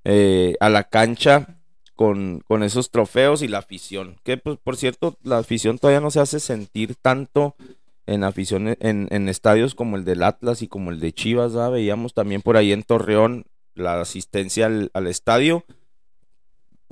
eh, 0.04 0.56
a 0.60 0.70
la 0.70 0.84
cancha 0.84 1.60
con, 1.94 2.40
con, 2.48 2.62
esos 2.64 2.90
trofeos 2.90 3.42
y 3.42 3.48
la 3.48 3.58
afición. 3.58 4.16
Que 4.24 4.36
pues 4.36 4.58
por 4.58 4.76
cierto, 4.76 5.16
la 5.22 5.38
afición 5.38 5.78
todavía 5.78 6.00
no 6.00 6.10
se 6.10 6.18
hace 6.18 6.40
sentir 6.40 6.96
tanto 6.96 7.54
en 8.06 8.24
afición 8.24 8.76
en, 8.80 9.08
en 9.10 9.28
estadios 9.28 9.74
como 9.74 9.96
el 9.96 10.04
del 10.04 10.22
Atlas 10.22 10.62
y 10.62 10.68
como 10.68 10.90
el 10.90 11.00
de 11.00 11.12
Chivas, 11.12 11.54
veíamos 11.70 12.14
también 12.14 12.42
por 12.42 12.56
ahí 12.56 12.72
en 12.72 12.82
Torreón 12.82 13.44
la 13.74 14.00
asistencia 14.00 14.66
al, 14.66 14.90
al 14.92 15.06
estadio 15.06 15.64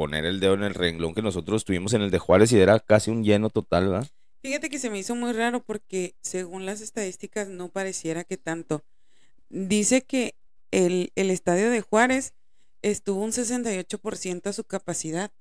poner 0.01 0.25
el 0.25 0.41
dedo 0.41 0.55
en 0.55 0.63
el 0.63 0.73
renglón 0.73 1.13
que 1.13 1.21
nosotros 1.21 1.67
tuvimos 1.67 1.93
en 1.93 2.01
el 2.01 2.11
de 2.11 2.19
Juárez 2.19 2.53
y 2.53 2.59
era 2.59 2.81
casi 2.81 3.11
un 3.11 3.23
lleno 3.23 3.51
total, 3.51 3.89
¿verdad? 3.89 4.09
Fíjate 4.41 4.71
que 4.71 4.79
se 4.79 4.89
me 4.89 4.99
hizo 4.99 5.15
muy 5.15 5.33
raro 5.33 5.63
porque 5.63 6.15
según 6.23 6.65
las 6.65 6.81
estadísticas 6.81 7.49
no 7.49 7.69
pareciera 7.69 8.25
que 8.25 8.39
tanto. 8.39 8.83
Dice 9.51 10.01
que 10.01 10.35
el, 10.71 11.13
el 11.17 11.31
estadio 11.31 11.69
de 11.69 11.83
Juárez 11.83 12.33
estuvo 12.81 13.23
un 13.23 13.33
68% 13.33 14.47
a 14.47 14.53
su 14.55 14.65
capacidad 14.65 15.33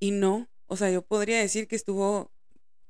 y 0.00 0.10
no, 0.10 0.48
o 0.66 0.76
sea, 0.76 0.90
yo 0.90 1.02
podría 1.02 1.38
decir 1.38 1.68
que 1.68 1.76
estuvo 1.76 2.32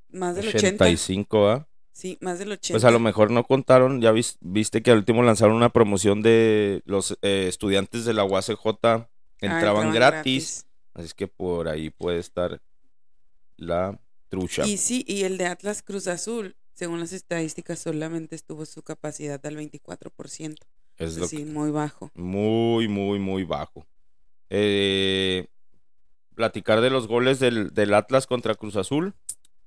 más 0.09 0.35
del 0.35 0.49
85, 0.49 1.49
¿ah? 1.49 1.69
Sí, 1.99 2.17
más 2.21 2.39
del 2.39 2.53
80. 2.53 2.75
Pues 2.75 2.85
a 2.85 2.93
lo 2.93 3.01
mejor 3.01 3.33
no 3.33 3.43
contaron, 3.43 4.01
ya 4.01 4.13
viste 4.13 4.83
que 4.83 4.93
al 4.93 4.99
último 4.99 5.25
lanzaron 5.25 5.57
una 5.57 5.71
promoción 5.71 6.23
de 6.23 6.81
los 6.85 7.19
eh, 7.23 7.47
estudiantes 7.49 8.05
de 8.05 8.15
la 8.15 8.23
UACJ 8.23 8.55
ah, 8.85 9.09
entraban, 9.41 9.93
gratis, 9.93 10.65
así 10.95 11.07
es 11.07 11.15
que 11.15 11.27
por 11.27 11.67
ahí 11.67 11.91
puede 11.91 12.21
estar 12.21 12.63
la 13.57 13.99
y 14.65 14.77
sí, 14.77 15.05
y 15.09 15.25
el 15.25 15.39
de 15.39 15.47
Atlas 15.47 15.83
Cruz 15.83 16.07
Azul, 16.07 16.55
según 16.75 17.01
las 17.01 17.13
estadísticas, 17.13 17.81
solamente 17.81 18.37
estuvo 18.37 18.65
su 18.65 18.83
capacidad 18.83 19.45
al 19.45 19.57
24%. 19.57 20.55
Es 20.99 21.17
decir, 21.17 21.47
muy 21.47 21.73
bajo. 21.73 22.13
Muy, 22.15 22.87
muy, 22.87 23.19
muy 23.19 23.43
bajo. 23.43 23.87
Eh, 24.51 25.47
platicar 26.37 26.81
de 26.81 26.91
los 26.91 27.09
goles 27.09 27.41
del, 27.41 27.73
del, 27.73 27.95
Atlas 27.95 28.29
contra 28.29 28.55
Cruz 28.55 28.77
Azul. 28.77 29.15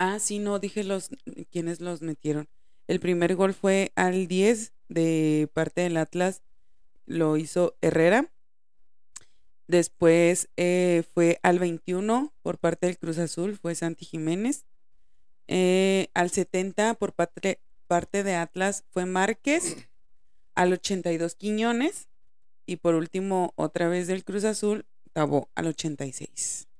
Ah, 0.03 0.17
sí, 0.17 0.39
no, 0.39 0.57
dije 0.57 0.83
los 0.83 1.09
quienes 1.51 1.79
los 1.79 2.01
metieron. 2.01 2.49
El 2.87 2.99
primer 2.99 3.35
gol 3.35 3.53
fue 3.53 3.91
al 3.95 4.27
10 4.27 4.73
de 4.89 5.47
parte 5.53 5.81
del 5.81 5.95
Atlas, 5.95 6.41
lo 7.05 7.37
hizo 7.37 7.77
Herrera. 7.81 8.31
Después 9.67 10.49
eh, 10.57 11.03
fue 11.13 11.39
al 11.43 11.59
21 11.59 12.33
por 12.41 12.57
parte 12.57 12.87
del 12.87 12.97
Cruz 12.97 13.19
Azul, 13.19 13.59
fue 13.59 13.75
Santi 13.75 14.05
Jiménez. 14.05 14.65
Eh, 15.47 16.07
al 16.15 16.31
70 16.31 16.95
por 16.95 17.13
parte, 17.13 17.59
parte 17.85 18.23
de 18.23 18.33
Atlas 18.33 18.85
fue 18.89 19.05
Márquez. 19.05 19.87
Al 20.55 20.73
82 20.73 21.35
Quiñones. 21.35 22.07
Y 22.65 22.77
por 22.77 22.95
último, 22.95 23.53
otra 23.55 23.87
vez 23.87 24.07
del 24.07 24.23
Cruz 24.23 24.45
Azul, 24.45 24.87
Tabó 25.13 25.51
al 25.53 25.67
86. 25.67 26.70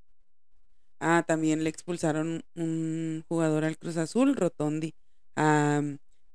Ah, 1.03 1.23
también 1.25 1.63
le 1.63 1.69
expulsaron 1.71 2.43
un 2.55 3.25
jugador 3.27 3.65
al 3.65 3.79
Cruz 3.79 3.97
Azul, 3.97 4.35
Rotondi, 4.35 4.93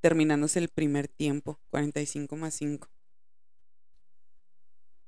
terminándose 0.00 0.58
el 0.58 0.68
primer 0.70 1.06
tiempo, 1.06 1.60
45 1.70 2.34
más 2.34 2.54
5. 2.54 2.88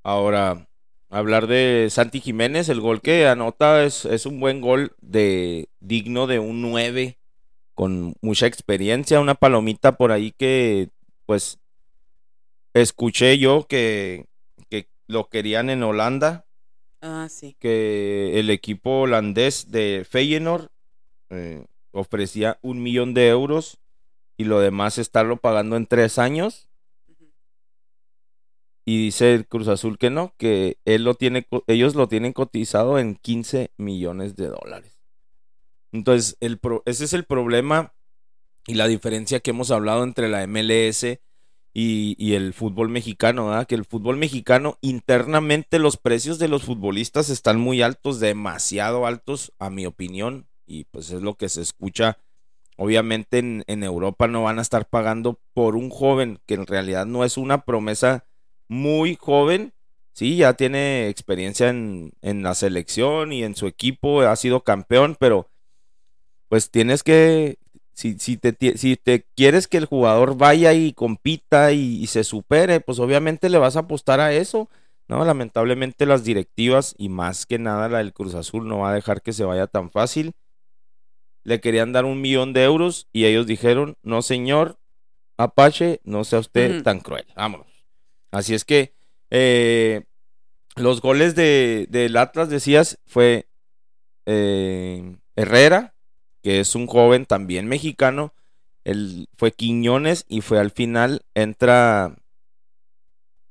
Ahora, 0.04 0.68
hablar 1.10 1.48
de 1.48 1.88
Santi 1.90 2.20
Jiménez, 2.20 2.68
el 2.68 2.80
gol 2.80 3.02
que 3.02 3.26
anota 3.26 3.82
es, 3.82 4.04
es 4.04 4.26
un 4.26 4.38
buen 4.38 4.60
gol 4.60 4.94
de 5.00 5.68
digno 5.80 6.28
de 6.28 6.38
un 6.38 6.62
9 6.62 7.18
con 7.74 8.14
mucha 8.20 8.46
experiencia, 8.46 9.18
una 9.18 9.34
palomita 9.34 9.96
por 9.96 10.12
ahí 10.12 10.30
que 10.30 10.90
pues 11.26 11.58
escuché 12.74 13.38
yo 13.38 13.66
que, 13.66 14.26
que 14.70 14.86
lo 15.08 15.28
querían 15.28 15.68
en 15.68 15.82
Holanda. 15.82 16.44
Ah, 17.00 17.28
sí. 17.30 17.56
Que 17.58 18.38
el 18.40 18.50
equipo 18.50 19.00
holandés 19.00 19.70
de 19.70 20.06
Feyenoord 20.08 20.68
eh, 21.30 21.64
ofrecía 21.92 22.58
un 22.62 22.82
millón 22.82 23.14
de 23.14 23.28
euros 23.28 23.78
y 24.36 24.44
lo 24.44 24.60
demás 24.60 24.98
estarlo 24.98 25.36
pagando 25.36 25.76
en 25.76 25.86
tres 25.86 26.18
años 26.18 26.68
y 28.88 28.96
dice 28.96 29.34
el 29.34 29.46
Cruz 29.46 29.68
Azul 29.68 29.98
que 29.98 30.08
no, 30.08 30.32
que 30.38 30.78
él 30.86 31.04
lo 31.04 31.14
tiene, 31.14 31.46
ellos 31.66 31.94
lo 31.94 32.08
tienen 32.08 32.32
cotizado 32.32 32.98
en 32.98 33.16
15 33.16 33.70
millones 33.76 34.34
de 34.34 34.46
dólares. 34.46 34.98
Entonces, 35.92 36.38
el 36.40 36.58
ese 36.86 37.04
es 37.04 37.12
el 37.12 37.24
problema 37.24 37.92
y 38.66 38.76
la 38.76 38.86
diferencia 38.86 39.40
que 39.40 39.50
hemos 39.50 39.70
hablado 39.70 40.04
entre 40.04 40.30
la 40.30 40.46
MLS 40.46 41.18
y, 41.80 42.34
el 42.34 42.54
fútbol 42.54 42.88
mexicano, 42.88 43.48
¿verdad? 43.48 43.66
que 43.66 43.76
el 43.76 43.84
fútbol 43.84 44.16
mexicano 44.16 44.78
internamente 44.80 45.78
los 45.78 45.96
precios 45.96 46.38
de 46.38 46.48
los 46.48 46.64
futbolistas 46.64 47.30
están 47.30 47.60
muy 47.60 47.82
altos, 47.82 48.18
demasiado 48.18 49.06
altos, 49.06 49.52
a 49.58 49.70
mi 49.70 49.86
opinión, 49.86 50.46
y 50.66 50.84
pues 50.84 51.10
es 51.10 51.22
lo 51.22 51.34
que 51.34 51.48
se 51.48 51.62
escucha. 51.62 52.18
Obviamente 52.76 53.38
en, 53.38 53.64
en 53.68 53.84
Europa 53.84 54.26
no 54.26 54.42
van 54.42 54.58
a 54.58 54.62
estar 54.62 54.88
pagando 54.88 55.40
por 55.54 55.76
un 55.76 55.90
joven 55.90 56.40
que 56.46 56.54
en 56.54 56.66
realidad 56.66 57.06
no 57.06 57.24
es 57.24 57.36
una 57.36 57.64
promesa 57.64 58.24
muy 58.66 59.16
joven, 59.16 59.72
sí, 60.18 60.36
ya 60.36 60.54
tiene 60.54 61.08
experiencia 61.08 61.68
en, 61.68 62.12
la 62.22 62.56
selección 62.56 63.32
y 63.32 63.44
en 63.44 63.54
su 63.54 63.68
equipo, 63.68 64.22
ha 64.22 64.34
sido 64.34 64.64
campeón, 64.64 65.16
pero 65.18 65.48
pues 66.48 66.72
tienes 66.72 67.04
que, 67.04 67.58
si, 67.98 68.16
si, 68.20 68.36
te, 68.36 68.78
si 68.78 68.94
te 68.94 69.26
quieres 69.34 69.66
que 69.66 69.76
el 69.76 69.86
jugador 69.86 70.36
vaya 70.36 70.72
y 70.72 70.92
compita 70.92 71.72
y, 71.72 72.06
se 72.06 72.22
supere, 72.22 72.78
pues 72.78 73.00
obviamente 73.00 73.48
le 73.48 73.58
vas 73.58 73.74
a 73.74 73.80
apostar 73.80 74.20
a 74.20 74.32
eso. 74.32 74.70
No, 75.08 75.24
lamentablemente 75.24 76.06
las 76.06 76.22
directivas 76.22 76.94
y 76.96 77.08
más 77.08 77.44
que 77.44 77.58
nada 77.58 77.88
la 77.88 77.98
del 77.98 78.12
Cruz 78.12 78.36
Azul 78.36 78.68
no 78.68 78.78
va 78.78 78.90
a 78.90 78.94
dejar 78.94 79.20
que 79.20 79.32
se 79.32 79.42
vaya 79.42 79.66
tan 79.66 79.90
fácil. 79.90 80.34
Le 81.42 81.60
querían 81.60 81.92
dar 81.92 82.04
un 82.04 82.20
millón 82.20 82.52
de 82.52 82.62
euros 82.62 83.08
y 83.12 83.24
ellos 83.24 83.48
dijeron, 83.48 83.96
no 84.04 84.22
señor, 84.22 84.78
Apache, 85.36 86.00
no 86.04 86.22
sea 86.22 86.38
usted 86.38 86.84
tan 86.84 87.00
cruel, 87.00 87.26
vámonos. 87.34 87.84
Así 88.30 88.54
es 88.54 88.64
que 88.64 88.94
eh, 89.30 90.04
los 90.76 91.00
goles 91.00 91.34
de, 91.34 91.88
del 91.90 92.16
Atlas, 92.16 92.48
decías, 92.48 93.00
fue 93.06 93.48
eh, 94.24 95.16
Herrera, 95.34 95.96
que 96.42 96.60
es 96.60 96.74
un 96.74 96.86
joven 96.86 97.26
también 97.26 97.66
mexicano. 97.66 98.32
Él 98.84 99.28
fue 99.36 99.52
Quiñones 99.52 100.24
y 100.28 100.40
fue 100.40 100.58
al 100.58 100.70
final, 100.70 101.22
entra. 101.34 102.16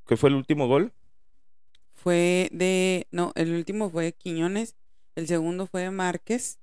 ¿Qué 0.08 0.18
fue 0.18 0.30
el 0.30 0.36
último 0.36 0.68
gol? 0.68 0.94
fue 1.94 2.48
de, 2.54 3.08
no, 3.12 3.34
el 3.36 3.54
último 3.54 3.90
fue 3.90 4.06
de 4.06 4.14
Quiñones, 4.14 4.76
el 5.16 5.28
segundo 5.28 5.68
fue 5.68 5.82
de 5.82 5.92
Márquez 5.92 6.60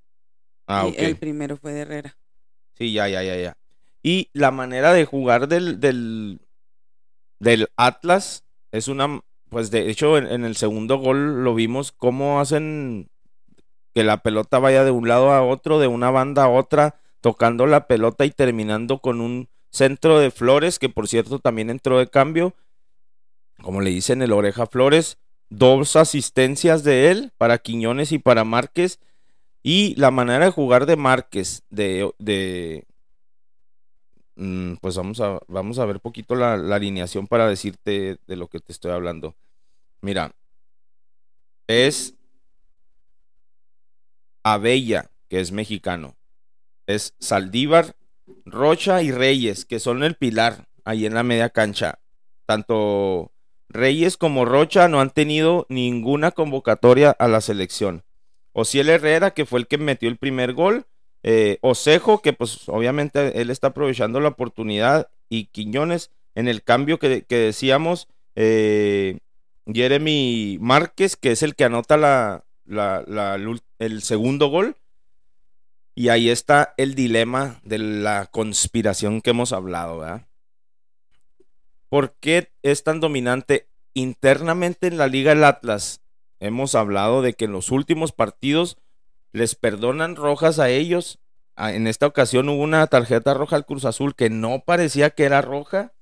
Ah, 0.67 0.89
y 0.91 0.95
el 0.97 1.15
primero 1.17 1.57
fue 1.57 1.73
de 1.73 1.81
Herrera. 1.81 2.17
Sí, 2.73 2.91
ya, 2.93 3.07
ya, 3.07 3.21
ya, 3.21 3.35
ya. 3.37 3.57
Y 4.01 4.29
la 4.33 4.49
manera 4.49 4.93
de 4.93 5.05
jugar 5.05 5.47
del, 5.47 5.79
del, 5.79 6.39
del 7.39 7.67
Atlas 7.75 8.43
es 8.71 8.87
una, 8.87 9.21
pues 9.49 9.69
de 9.69 9.89
hecho 9.89 10.17
en, 10.17 10.25
en 10.27 10.45
el 10.45 10.55
segundo 10.55 10.97
gol 10.97 11.43
lo 11.43 11.53
vimos 11.53 11.91
cómo 11.91 12.39
hacen 12.39 13.09
que 13.95 14.03
la 14.03 14.17
pelota 14.17 14.59
vaya 14.59 14.83
de 14.83 14.91
un 14.91 15.07
lado 15.07 15.31
a 15.31 15.41
otro, 15.41 15.79
de 15.79 15.87
una 15.87 16.11
banda 16.11 16.43
a 16.43 16.49
otra, 16.49 16.99
tocando 17.21 17.65
la 17.65 17.87
pelota 17.87 18.25
y 18.25 18.29
terminando 18.29 18.99
con 18.99 19.21
un 19.21 19.47
centro 19.71 20.19
de 20.19 20.31
Flores, 20.31 20.79
que 20.79 20.89
por 20.89 21.07
cierto 21.07 21.39
también 21.39 21.69
entró 21.69 21.97
de 21.97 22.09
cambio, 22.09 22.53
como 23.61 23.79
le 23.79 23.91
dicen 23.91 24.21
el 24.21 24.33
Oreja 24.33 24.67
Flores, 24.67 25.17
dos 25.49 25.95
asistencias 25.95 26.83
de 26.83 27.09
él 27.09 27.31
para 27.37 27.57
Quiñones 27.57 28.11
y 28.11 28.19
para 28.19 28.43
Márquez. 28.43 28.99
Y 29.63 29.95
la 29.95 30.11
manera 30.11 30.43
de 30.43 30.51
jugar 30.51 30.85
de 30.85 30.97
Márquez, 30.97 31.63
de, 31.69 32.11
de 32.19 32.85
mm, 34.35 34.73
pues 34.81 34.97
vamos 34.97 35.21
a, 35.21 35.39
vamos 35.47 35.79
a 35.79 35.85
ver 35.85 36.01
poquito 36.01 36.35
la, 36.35 36.57
la 36.57 36.75
alineación 36.75 37.27
para 37.27 37.47
decirte 37.47 38.17
de 38.27 38.35
lo 38.35 38.49
que 38.49 38.59
te 38.59 38.73
estoy 38.73 38.91
hablando. 38.91 39.35
Mira, 40.01 40.33
es 41.67 42.14
Abella, 44.45 45.09
que 45.27 45.39
es 45.39 45.51
mexicano. 45.51 46.15
Es 46.85 47.15
Saldívar, 47.19 47.95
Rocha 48.45 49.01
y 49.01 49.11
Reyes, 49.11 49.65
que 49.65 49.79
son 49.79 50.03
el 50.03 50.13
pilar 50.13 50.67
ahí 50.83 51.07
en 51.07 51.15
la 51.15 51.23
media 51.23 51.49
cancha. 51.49 51.97
Tanto 52.45 53.31
Reyes 53.69 54.17
como 54.17 54.45
Rocha 54.45 54.87
no 54.87 55.01
han 55.01 55.09
tenido 55.09 55.65
ninguna 55.67 56.29
convocatoria 56.29 57.09
a 57.09 57.27
la 57.27 57.41
selección. 57.41 58.03
Ociel 58.53 58.89
Herrera, 58.89 59.31
que 59.31 59.47
fue 59.47 59.59
el 59.59 59.67
que 59.67 59.79
metió 59.79 60.07
el 60.09 60.17
primer 60.17 60.53
gol. 60.53 60.85
Eh, 61.23 61.57
Osejo, 61.61 62.21
que 62.21 62.33
pues 62.33 62.69
obviamente 62.69 63.41
él 63.41 63.49
está 63.49 63.69
aprovechando 63.69 64.19
la 64.19 64.29
oportunidad. 64.29 65.09
Y 65.27 65.45
Quiñones, 65.45 66.11
en 66.35 66.47
el 66.47 66.61
cambio 66.61 66.99
que, 66.99 67.25
decíamos, 67.27 68.07
eh, 68.35 69.17
Jeremy 69.65 70.59
Márquez, 70.61 71.15
que 71.15 71.31
es 71.31 71.41
el 71.41 71.55
que 71.55 71.63
anota 71.63 71.97
la, 71.97 72.43
la- 72.65 73.03
la- 73.07 73.39
el 73.79 74.01
segundo 74.01 74.47
gol. 74.47 74.77
Y 75.95 76.09
ahí 76.09 76.29
está 76.29 76.73
el 76.77 76.93
dilema 76.93 77.61
de 77.63 77.77
la 77.77 78.25
conspiración 78.25 79.21
que 79.21 79.29
hemos 79.29 79.53
hablado, 79.53 79.99
¿verdad? 79.99 80.27
¿Por 81.87 82.13
qué 82.19 82.51
es 82.63 82.83
tan 82.83 82.99
dominante 82.99 83.69
internamente 83.93 84.87
en 84.87 84.97
la 84.97 85.07
Liga 85.07 85.31
el 85.31 85.43
Atlas? 85.45 86.01
Hemos 86.41 86.75
hablado 86.75 87.21
de 87.21 87.33
que 87.33 87.45
en 87.45 87.53
los 87.53 87.71
últimos 87.71 88.11
partidos 88.11 88.77
les 89.31 89.55
perdonan 89.55 90.17
rojas 90.17 90.59
a 90.59 90.69
ellos. 90.69 91.19
Ah, 91.55 91.71
En 91.73 91.87
esta 91.87 92.07
ocasión 92.07 92.49
hubo 92.49 92.61
una 92.61 92.85
tarjeta 92.87 93.33
roja 93.33 93.55
al 93.55 93.65
Cruz 93.65 93.85
Azul 93.85 94.15
que 94.15 94.29
no 94.29 94.63
parecía 94.65 95.11
que 95.11 95.23
era 95.23 95.41
roja. 95.41 95.93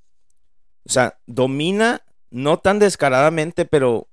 O 0.86 0.92
sea, 0.92 1.20
domina 1.27 2.01
no 2.32 2.58
tan 2.58 2.80
descaradamente, 2.80 3.65
pero, 3.65 4.08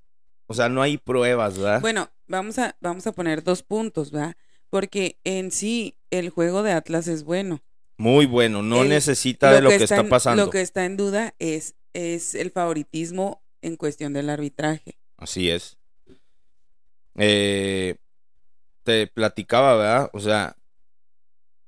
o 0.45 0.53
sea, 0.53 0.69
no 0.69 0.83
hay 0.83 0.97
pruebas, 0.97 1.57
¿verdad? 1.57 1.81
Bueno, 1.81 2.09
vamos 2.31 2.57
a, 2.57 2.75
vamos 2.81 3.05
a 3.07 3.11
poner 3.11 3.43
dos 3.43 3.61
puntos, 3.63 4.11
¿verdad? 4.11 4.35
Porque 4.69 5.19
en 5.23 5.51
sí 5.51 5.95
el 6.09 6.29
juego 6.29 6.63
de 6.63 6.71
Atlas 6.71 7.07
es 7.07 7.23
bueno. 7.23 7.61
Muy 7.97 8.25
bueno, 8.25 8.63
no 8.63 8.81
el- 8.83 8.89
necesita 8.89 9.51
de 9.51 9.61
lo 9.61 9.69
que, 9.69 9.75
está, 9.75 9.97
en- 9.97 10.09
pasando. 10.09 10.45
Lo 10.45 10.49
que 10.49 10.61
está 10.61 10.85
en 10.85 10.97
duda 10.97 11.35
es, 11.39 11.75
es 11.93 12.33
el 12.35 12.49
favoritismo 12.51 13.43
en 13.61 13.75
cuestión 13.75 14.13
del 14.13 14.29
arbitraje. 14.29 14.97
Así 15.17 15.51
es. 15.51 15.77
Eh, 17.15 17.95
te 18.83 19.07
platicaba, 19.07 19.75
¿verdad? 19.75 20.09
O 20.13 20.19
sea, 20.19 20.55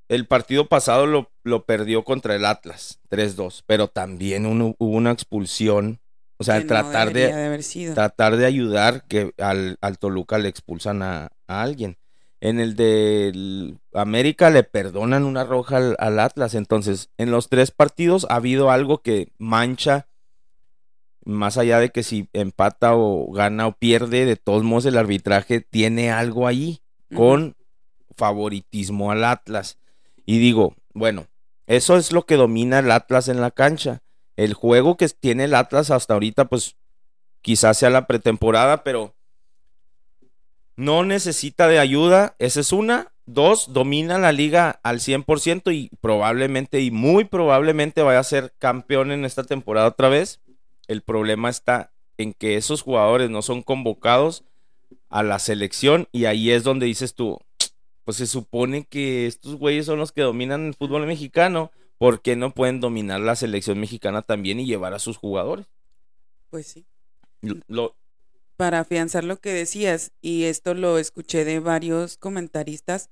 el 0.07 0.25
partido 0.27 0.67
pasado 0.67 1.05
lo, 1.05 1.31
lo 1.43 1.65
perdió 1.65 2.03
contra 2.03 2.35
el 2.35 2.45
Atlas, 2.45 2.99
3-2, 3.09 3.63
pero 3.67 3.87
también 3.87 4.45
uno- 4.45 4.75
hubo 4.79 4.95
una 4.95 5.11
expulsión. 5.11 5.99
O 6.49 6.51
sea, 6.53 6.61
que 6.61 6.67
tratar 6.67 7.13
de, 7.13 7.27
de 7.27 7.45
haber 7.45 7.63
sido. 7.63 7.93
tratar 7.93 8.37
de 8.37 8.45
ayudar 8.45 9.03
que 9.07 9.33
al, 9.37 9.77
al 9.81 9.97
Toluca 9.97 10.37
le 10.37 10.49
expulsan 10.49 11.01
a, 11.01 11.31
a 11.47 11.61
alguien. 11.61 11.97
En 12.41 12.59
el 12.59 12.75
del 12.75 13.79
América 13.93 14.49
le 14.49 14.63
perdonan 14.63 15.23
una 15.23 15.45
roja 15.45 15.77
al, 15.77 15.95
al 15.97 16.19
Atlas. 16.19 16.55
Entonces, 16.55 17.09
en 17.17 17.31
los 17.31 17.47
tres 17.47 17.71
partidos 17.71 18.27
ha 18.29 18.35
habido 18.35 18.69
algo 18.69 19.01
que 19.01 19.31
mancha, 19.37 20.07
más 21.23 21.57
allá 21.57 21.79
de 21.79 21.89
que 21.89 22.03
si 22.03 22.27
empata 22.33 22.95
o 22.95 23.31
gana 23.31 23.67
o 23.67 23.71
pierde, 23.71 24.25
de 24.25 24.35
todos 24.35 24.63
modos 24.63 24.85
el 24.85 24.97
arbitraje 24.97 25.61
tiene 25.61 26.11
algo 26.11 26.45
ahí 26.45 26.81
con 27.15 27.55
favoritismo 28.17 29.11
al 29.11 29.23
Atlas. 29.23 29.77
Y 30.25 30.39
digo, 30.39 30.75
bueno, 30.93 31.27
eso 31.65 31.95
es 31.95 32.11
lo 32.11 32.25
que 32.25 32.35
domina 32.35 32.79
el 32.79 32.91
Atlas 32.91 33.29
en 33.29 33.39
la 33.39 33.51
cancha. 33.51 34.02
El 34.35 34.53
juego 34.53 34.97
que 34.97 35.07
tiene 35.09 35.45
el 35.45 35.55
Atlas 35.55 35.91
hasta 35.91 36.13
ahorita, 36.13 36.45
pues 36.45 36.75
quizás 37.41 37.77
sea 37.77 37.89
la 37.89 38.07
pretemporada, 38.07 38.83
pero 38.83 39.13
no 40.75 41.03
necesita 41.03 41.67
de 41.67 41.79
ayuda. 41.79 42.35
Esa 42.39 42.61
es 42.61 42.71
una. 42.71 43.11
Dos, 43.25 43.71
domina 43.71 44.17
la 44.17 44.33
liga 44.33 44.81
al 44.83 44.99
100% 44.99 45.73
y 45.73 45.89
probablemente 46.01 46.81
y 46.81 46.91
muy 46.91 47.23
probablemente 47.23 48.01
vaya 48.01 48.19
a 48.19 48.23
ser 48.23 48.53
campeón 48.59 49.11
en 49.11 49.23
esta 49.23 49.43
temporada 49.43 49.87
otra 49.87 50.09
vez. 50.09 50.41
El 50.87 51.01
problema 51.01 51.49
está 51.49 51.91
en 52.17 52.33
que 52.33 52.57
esos 52.57 52.81
jugadores 52.81 53.29
no 53.29 53.41
son 53.41 53.61
convocados 53.61 54.43
a 55.09 55.23
la 55.23 55.39
selección 55.39 56.07
y 56.11 56.25
ahí 56.25 56.51
es 56.51 56.63
donde 56.63 56.85
dices 56.85 57.13
tú, 57.13 57.39
pues 58.03 58.17
se 58.17 58.27
supone 58.27 58.85
que 58.85 59.25
estos 59.25 59.55
güeyes 59.55 59.85
son 59.85 59.99
los 59.99 60.11
que 60.11 60.21
dominan 60.21 60.67
el 60.67 60.73
fútbol 60.73 61.05
mexicano, 61.05 61.71
¿por 61.97 62.21
qué 62.21 62.35
no 62.35 62.53
pueden 62.53 62.79
dominar 62.79 63.19
la 63.19 63.35
selección 63.35 63.79
mexicana 63.79 64.21
también 64.21 64.59
y 64.59 64.65
llevar 64.65 64.93
a 64.93 64.99
sus 64.99 65.17
jugadores? 65.17 65.67
Pues 66.49 66.67
sí. 66.67 66.85
Lo, 67.67 67.95
Para 68.57 68.79
afianzar 68.79 69.23
lo 69.23 69.39
que 69.39 69.53
decías, 69.53 70.11
y 70.21 70.43
esto 70.43 70.73
lo 70.73 70.97
escuché 70.97 71.45
de 71.45 71.59
varios 71.59 72.17
comentaristas 72.17 73.09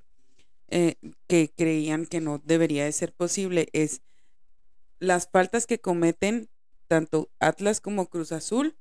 eh, 0.70 0.96
que 1.28 1.52
creían 1.56 2.06
que 2.06 2.22
no 2.22 2.42
debería 2.44 2.86
de 2.86 2.92
ser 2.92 3.14
posible, 3.14 3.68
es 3.74 4.02
las 5.00 5.28
faltas 5.28 5.68
que 5.68 5.80
cometen 5.80 6.50
tanto 6.88 7.30
Atlas 7.40 7.82
como 7.82 8.08
Cruz 8.08 8.32
Azul 8.32 8.76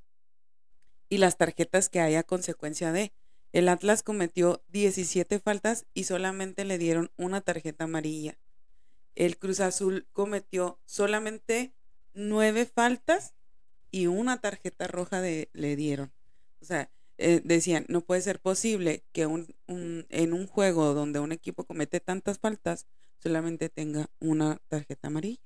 y 1.08 1.18
las 1.18 1.36
tarjetas 1.36 1.88
que 1.88 2.00
hay 2.00 2.14
a 2.14 2.22
consecuencia 2.22 2.92
de. 2.92 3.12
El 3.52 3.68
Atlas 3.68 4.02
cometió 4.02 4.62
17 4.68 5.40
faltas 5.40 5.86
y 5.94 6.04
solamente 6.04 6.64
le 6.64 6.78
dieron 6.78 7.10
una 7.16 7.40
tarjeta 7.40 7.84
amarilla. 7.84 8.38
El 9.14 9.38
Cruz 9.38 9.60
Azul 9.60 10.08
cometió 10.12 10.80
solamente 10.86 11.74
nueve 12.14 12.66
faltas 12.66 13.34
y 13.90 14.06
una 14.06 14.40
tarjeta 14.40 14.86
roja 14.88 15.20
le 15.20 15.76
dieron. 15.76 16.12
O 16.60 16.64
sea, 16.64 16.90
eh, 17.18 17.40
decían, 17.44 17.86
no 17.88 18.02
puede 18.02 18.22
ser 18.22 18.40
posible 18.40 19.04
que 19.12 19.26
un, 19.26 19.54
en 19.68 20.32
un 20.32 20.46
juego 20.46 20.94
donde 20.94 21.20
un 21.20 21.32
equipo 21.32 21.64
comete 21.64 22.00
tantas 22.00 22.38
faltas 22.38 22.86
solamente 23.18 23.68
tenga 23.68 24.10
una 24.20 24.60
tarjeta 24.68 25.08
amarilla. 25.08 25.42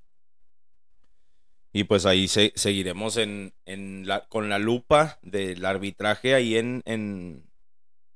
y 1.73 1.85
pues 1.85 2.07
ahí 2.07 2.29
se, 2.29 2.53
seguiremos 2.55 3.17
en, 3.17 3.53
en 3.67 4.07
la, 4.07 4.27
con 4.29 4.49
la 4.49 4.59
lupa 4.59 5.19
del 5.23 5.65
arbitraje 5.65 6.35
ahí 6.35 6.57
en, 6.57 6.83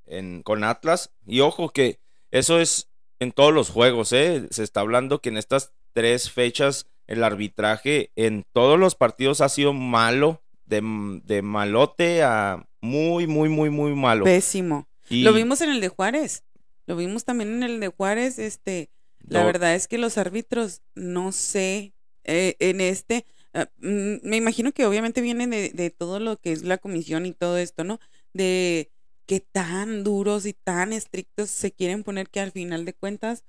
en- 0.06 0.42
con 0.42 0.64
Atlas. 0.64 1.12
Y 1.26 1.40
ojo 1.40 1.70
que 1.70 2.00
eso 2.30 2.61
es 2.61 2.88
en 3.20 3.33
todos 3.33 3.52
los 3.52 3.70
juegos, 3.70 4.12
¿eh? 4.12 4.46
Se 4.50 4.62
está 4.62 4.81
hablando 4.81 5.20
que 5.20 5.28
en 5.28 5.37
estas 5.37 5.72
tres 5.92 6.31
fechas 6.31 6.87
el 7.07 7.24
arbitraje 7.24 8.11
en 8.16 8.44
todos 8.52 8.78
los 8.78 8.94
partidos 8.94 9.40
ha 9.40 9.48
sido 9.48 9.72
malo, 9.72 10.42
de, 10.66 10.83
de 11.24 11.42
malote 11.42 12.22
a 12.22 12.66
muy, 12.81 13.26
muy, 13.26 13.48
muy, 13.48 13.70
muy 13.70 13.94
malo. 13.94 14.24
Pésimo. 14.24 14.87
Y 15.09 15.22
Lo 15.22 15.33
vimos 15.33 15.61
en 15.62 15.70
el 15.70 15.81
de 15.81 15.88
Juárez. 15.88 16.44
Lo 16.87 16.96
vimos 16.96 17.24
también 17.24 17.54
en 17.54 17.62
el 17.62 17.81
de 17.81 17.88
Juárez. 17.88 18.38
Este, 18.38 18.90
la 19.26 19.44
verdad 19.44 19.74
es 19.74 19.88
que 19.88 19.98
los 19.98 20.18
árbitros, 20.18 20.83
no 20.94 21.33
sé, 21.33 21.94
eh, 22.24 22.57
en 22.61 22.81
este, 22.81 23.24
ah, 23.54 23.68
mm, 23.78 24.16
me 24.22 24.37
imagino 24.37 24.72
que 24.72 24.87
obviamente 24.87 25.20
vienen 25.22 25.50
de, 25.50 25.70
de 25.70 25.90
todo 25.90 26.20
lo 26.20 26.37
que 26.37 26.52
es 26.52 26.62
la 26.62 26.78
comisión 26.78 27.26
y 27.26 27.33
todo 27.33 27.57
esto, 27.57 27.85
¿no? 27.85 27.98
De 28.33 28.90
qué 29.29 29.41
tan 29.41 30.05
duros 30.05 30.47
y 30.47 30.55
tan 30.55 30.95
estrictos 30.95 31.51
se 31.51 31.71
quieren 31.71 32.03
poner 32.03 32.31
que 32.31 32.41
al 32.41 32.51
final 32.51 32.87
de 32.87 32.95
cuentas 32.95 33.45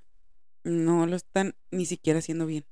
no 0.66 1.08
lo 1.08 1.16
están 1.16 1.56
ni 1.72 1.86
siquiera 1.86 2.20
haciendo 2.20 2.46
bien. 2.46 2.66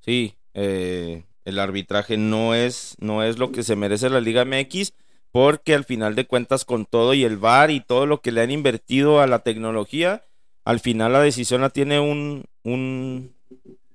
Sí, 0.00 0.36
eh, 0.54 1.24
el 1.44 1.58
arbitraje 1.58 2.16
no 2.16 2.54
es, 2.54 2.96
no 2.98 3.22
es 3.22 3.38
lo 3.38 3.52
que 3.52 3.62
se 3.62 3.76
merece 3.76 4.08
la 4.08 4.22
Liga 4.22 4.46
MX, 4.46 4.94
porque 5.32 5.74
al 5.74 5.84
final 5.84 6.14
de 6.14 6.26
cuentas, 6.26 6.64
con 6.64 6.86
todo 6.86 7.12
y 7.12 7.24
el 7.24 7.36
VAR 7.36 7.70
y 7.70 7.80
todo 7.80 8.06
lo 8.06 8.22
que 8.22 8.32
le 8.32 8.40
han 8.40 8.50
invertido 8.50 9.20
a 9.20 9.26
la 9.26 9.40
tecnología, 9.40 10.24
al 10.64 10.80
final 10.80 11.12
la 11.12 11.20
decisión 11.20 11.60
la 11.60 11.68
tiene 11.68 12.00
un, 12.00 12.46
un 12.62 13.36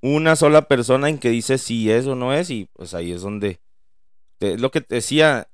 una 0.01 0.35
sola 0.35 0.67
persona 0.67 1.09
en 1.09 1.17
que 1.17 1.29
dice 1.29 1.57
si 1.57 1.89
es 1.89 2.05
o 2.05 2.15
no 2.15 2.31
es, 2.31 2.51
y 2.51 2.69
pues 2.73 2.93
ahí 2.93 3.11
es 3.11 3.21
donde 3.21 3.59
es 4.39 4.61
lo 4.61 4.69
que 4.69 4.81
te 4.81 4.95
decía. 4.95 5.47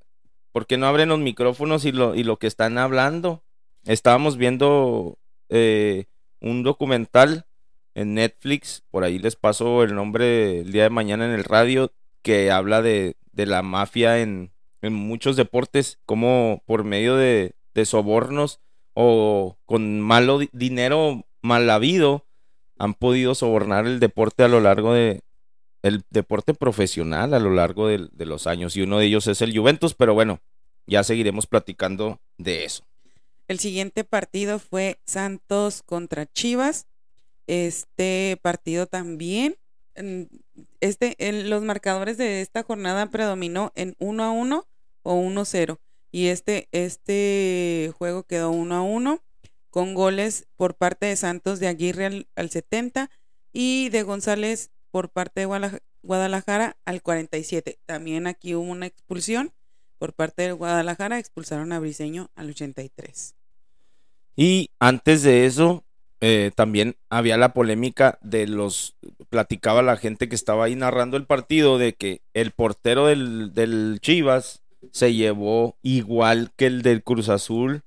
¿Por 0.57 0.65
qué 0.65 0.77
no 0.77 0.87
abren 0.87 1.09
los 1.09 1.19
micrófonos 1.19 1.85
y 1.85 1.91
lo, 1.91 2.15
y 2.15 2.23
lo 2.23 2.37
que 2.37 2.47
están 2.47 2.79
hablando? 2.79 3.43
Estábamos 3.85 4.37
viendo 4.37 5.19
eh, 5.49 6.05
un 6.41 6.63
documental 6.63 7.45
en 7.93 8.15
Netflix, 8.15 8.83
por 8.89 9.03
ahí 9.03 9.19
les 9.19 9.35
paso 9.35 9.83
el 9.83 9.93
nombre 9.93 10.61
el 10.61 10.71
día 10.71 10.81
de 10.81 10.89
mañana 10.89 11.27
en 11.27 11.31
el 11.33 11.43
radio, 11.43 11.91
que 12.23 12.49
habla 12.49 12.81
de, 12.81 13.17
de 13.33 13.45
la 13.45 13.61
mafia 13.61 14.17
en, 14.17 14.51
en, 14.81 14.93
muchos 14.93 15.35
deportes, 15.35 15.99
como 16.07 16.63
por 16.65 16.83
medio 16.83 17.15
de, 17.15 17.53
de 17.75 17.85
sobornos 17.85 18.59
o 18.95 19.59
con 19.67 20.01
malo 20.01 20.39
dinero 20.53 21.27
mal 21.43 21.69
habido 21.69 22.25
han 22.79 22.95
podido 22.95 23.35
sobornar 23.35 23.85
el 23.85 23.99
deporte 23.99 24.41
a 24.41 24.47
lo 24.47 24.59
largo 24.59 24.91
de 24.91 25.21
el 25.83 26.03
deporte 26.09 26.53
profesional 26.53 27.33
a 27.33 27.39
lo 27.39 27.51
largo 27.51 27.87
de, 27.87 28.07
de 28.11 28.25
los 28.25 28.47
años 28.47 28.75
y 28.75 28.81
uno 28.81 28.99
de 28.99 29.05
ellos 29.05 29.27
es 29.27 29.41
el 29.41 29.57
Juventus, 29.57 29.93
pero 29.93 30.13
bueno, 30.13 30.39
ya 30.87 31.03
seguiremos 31.03 31.47
platicando 31.47 32.19
de 32.37 32.65
eso. 32.65 32.83
El 33.47 33.59
siguiente 33.59 34.03
partido 34.03 34.59
fue 34.59 34.99
Santos 35.05 35.81
contra 35.83 36.25
Chivas. 36.25 36.85
Este 37.47 38.37
partido 38.41 38.87
también, 38.87 39.55
este, 40.81 41.15
en 41.17 41.49
los 41.49 41.63
marcadores 41.63 42.17
de 42.17 42.41
esta 42.41 42.63
jornada 42.63 43.09
predominó 43.09 43.71
en 43.75 43.95
1 43.99 44.23
a 44.23 44.31
1 44.31 44.67
o 45.03 45.13
1 45.13 45.41
a 45.41 45.45
0. 45.45 45.79
Y 46.11 46.27
este, 46.27 46.67
este 46.71 47.93
juego 47.97 48.23
quedó 48.23 48.51
1 48.51 48.75
a 48.75 48.81
1 48.81 49.21
con 49.69 49.93
goles 49.93 50.47
por 50.57 50.75
parte 50.75 51.05
de 51.05 51.15
Santos 51.15 51.59
de 51.59 51.67
Aguirre 51.67 52.05
al, 52.05 52.27
al 52.35 52.49
70 52.49 53.09
y 53.53 53.89
de 53.89 54.03
González 54.03 54.71
por 54.97 55.09
parte 55.09 55.41
de 55.41 55.71
Guadalajara 56.01 56.75
al 56.83 57.03
47. 57.03 57.77
También 57.85 58.25
aquí 58.25 58.55
hubo 58.55 58.63
una 58.63 58.87
expulsión 58.87 59.53
por 59.99 60.13
parte 60.13 60.41
de 60.41 60.53
Guadalajara, 60.53 61.19
expulsaron 61.19 61.71
a 61.71 61.79
Briseño 61.79 62.31
al 62.33 62.49
83. 62.49 63.35
Y 64.35 64.71
antes 64.79 65.21
de 65.21 65.45
eso, 65.45 65.83
eh, 66.19 66.49
también 66.55 66.95
había 67.11 67.37
la 67.37 67.53
polémica 67.53 68.17
de 68.23 68.47
los, 68.47 68.95
platicaba 69.29 69.83
la 69.83 69.97
gente 69.97 70.27
que 70.27 70.33
estaba 70.33 70.65
ahí 70.65 70.75
narrando 70.75 71.15
el 71.15 71.27
partido, 71.27 71.77
de 71.77 71.93
que 71.93 72.23
el 72.33 72.49
portero 72.49 73.05
del, 73.05 73.53
del 73.53 73.99
Chivas 74.01 74.63
se 74.91 75.13
llevó 75.13 75.77
igual 75.83 76.53
que 76.55 76.65
el 76.65 76.81
del 76.81 77.03
Cruz 77.03 77.29
Azul 77.29 77.83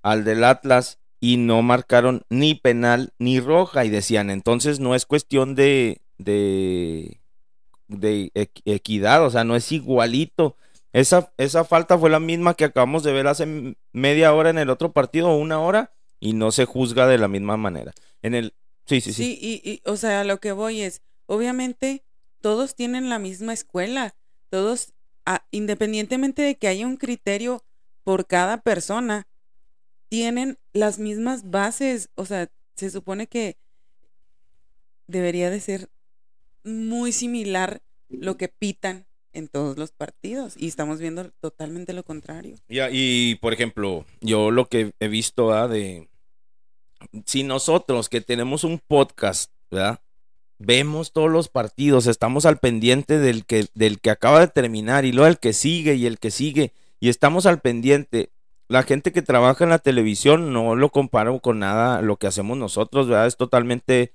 al 0.00 0.24
del 0.24 0.42
Atlas 0.42 1.00
y 1.20 1.36
no 1.36 1.60
marcaron 1.60 2.22
ni 2.30 2.54
penal 2.54 3.12
ni 3.18 3.40
roja 3.40 3.84
y 3.84 3.90
decían 3.90 4.30
entonces 4.30 4.80
no 4.80 4.94
es 4.94 5.06
cuestión 5.06 5.54
de 5.54 6.02
de, 6.18 7.20
de 7.88 8.30
equidad, 8.64 9.24
o 9.24 9.30
sea, 9.30 9.44
no 9.44 9.56
es 9.56 9.70
igualito. 9.72 10.56
Esa, 10.92 11.32
esa 11.36 11.64
falta 11.64 11.98
fue 11.98 12.08
la 12.08 12.20
misma 12.20 12.54
que 12.54 12.64
acabamos 12.64 13.02
de 13.02 13.12
ver 13.12 13.26
hace 13.26 13.76
media 13.92 14.32
hora 14.32 14.50
en 14.50 14.58
el 14.58 14.70
otro 14.70 14.92
partido 14.92 15.28
o 15.28 15.36
una 15.36 15.60
hora 15.60 15.92
y 16.20 16.32
no 16.32 16.52
se 16.52 16.64
juzga 16.64 17.06
de 17.06 17.18
la 17.18 17.28
misma 17.28 17.56
manera. 17.56 17.92
En 18.22 18.34
el 18.34 18.54
sí, 18.86 19.00
sí, 19.00 19.12
sí. 19.12 19.24
Sí, 19.24 19.62
y, 19.62 19.82
o 19.84 19.96
sea, 19.96 20.24
lo 20.24 20.40
que 20.40 20.52
voy 20.52 20.80
es, 20.80 21.02
obviamente 21.26 22.02
todos 22.40 22.74
tienen 22.74 23.10
la 23.10 23.18
misma 23.18 23.52
escuela, 23.52 24.14
todos 24.48 24.92
independientemente 25.50 26.42
de 26.42 26.54
que 26.54 26.68
haya 26.68 26.86
un 26.86 26.96
criterio 26.96 27.62
por 28.04 28.26
cada 28.26 28.58
persona, 28.62 29.26
tienen 30.08 30.56
las 30.72 30.98
mismas 30.98 31.50
bases, 31.50 32.10
o 32.14 32.24
sea, 32.24 32.48
se 32.76 32.90
supone 32.90 33.26
que 33.26 33.56
debería 35.08 35.50
de 35.50 35.60
ser 35.60 35.90
muy 36.66 37.12
similar 37.12 37.80
lo 38.08 38.36
que 38.36 38.48
pitan 38.48 39.06
en 39.32 39.48
todos 39.48 39.76
los 39.76 39.92
partidos 39.92 40.54
y 40.56 40.66
estamos 40.66 40.98
viendo 40.98 41.30
totalmente 41.40 41.92
lo 41.92 42.04
contrario. 42.04 42.56
Y 42.68 43.36
por 43.36 43.52
ejemplo, 43.52 44.04
yo 44.20 44.50
lo 44.50 44.66
que 44.66 44.92
he 44.98 45.08
visto 45.08 45.48
¿verdad? 45.48 45.70
de 45.70 46.08
si 47.26 47.42
nosotros 47.42 48.08
que 48.08 48.20
tenemos 48.20 48.64
un 48.64 48.78
podcast, 48.78 49.52
¿verdad? 49.70 50.00
Vemos 50.58 51.12
todos 51.12 51.30
los 51.30 51.48
partidos, 51.48 52.06
estamos 52.06 52.46
al 52.46 52.58
pendiente 52.58 53.18
del 53.18 53.44
que, 53.44 53.66
del 53.74 54.00
que 54.00 54.10
acaba 54.10 54.40
de 54.40 54.48
terminar 54.48 55.04
y 55.04 55.12
luego 55.12 55.28
el 55.28 55.38
que 55.38 55.52
sigue 55.52 55.94
y 55.94 56.06
el 56.06 56.18
que 56.18 56.30
sigue 56.30 56.72
y 56.98 57.10
estamos 57.10 57.44
al 57.46 57.60
pendiente. 57.60 58.30
La 58.68 58.82
gente 58.82 59.12
que 59.12 59.22
trabaja 59.22 59.64
en 59.64 59.70
la 59.70 59.78
televisión 59.78 60.52
no 60.52 60.74
lo 60.74 60.90
comparo 60.90 61.38
con 61.40 61.58
nada 61.58 62.00
lo 62.00 62.16
que 62.16 62.26
hacemos 62.26 62.56
nosotros, 62.56 63.06
¿verdad? 63.06 63.26
Es 63.26 63.36
totalmente 63.36 64.14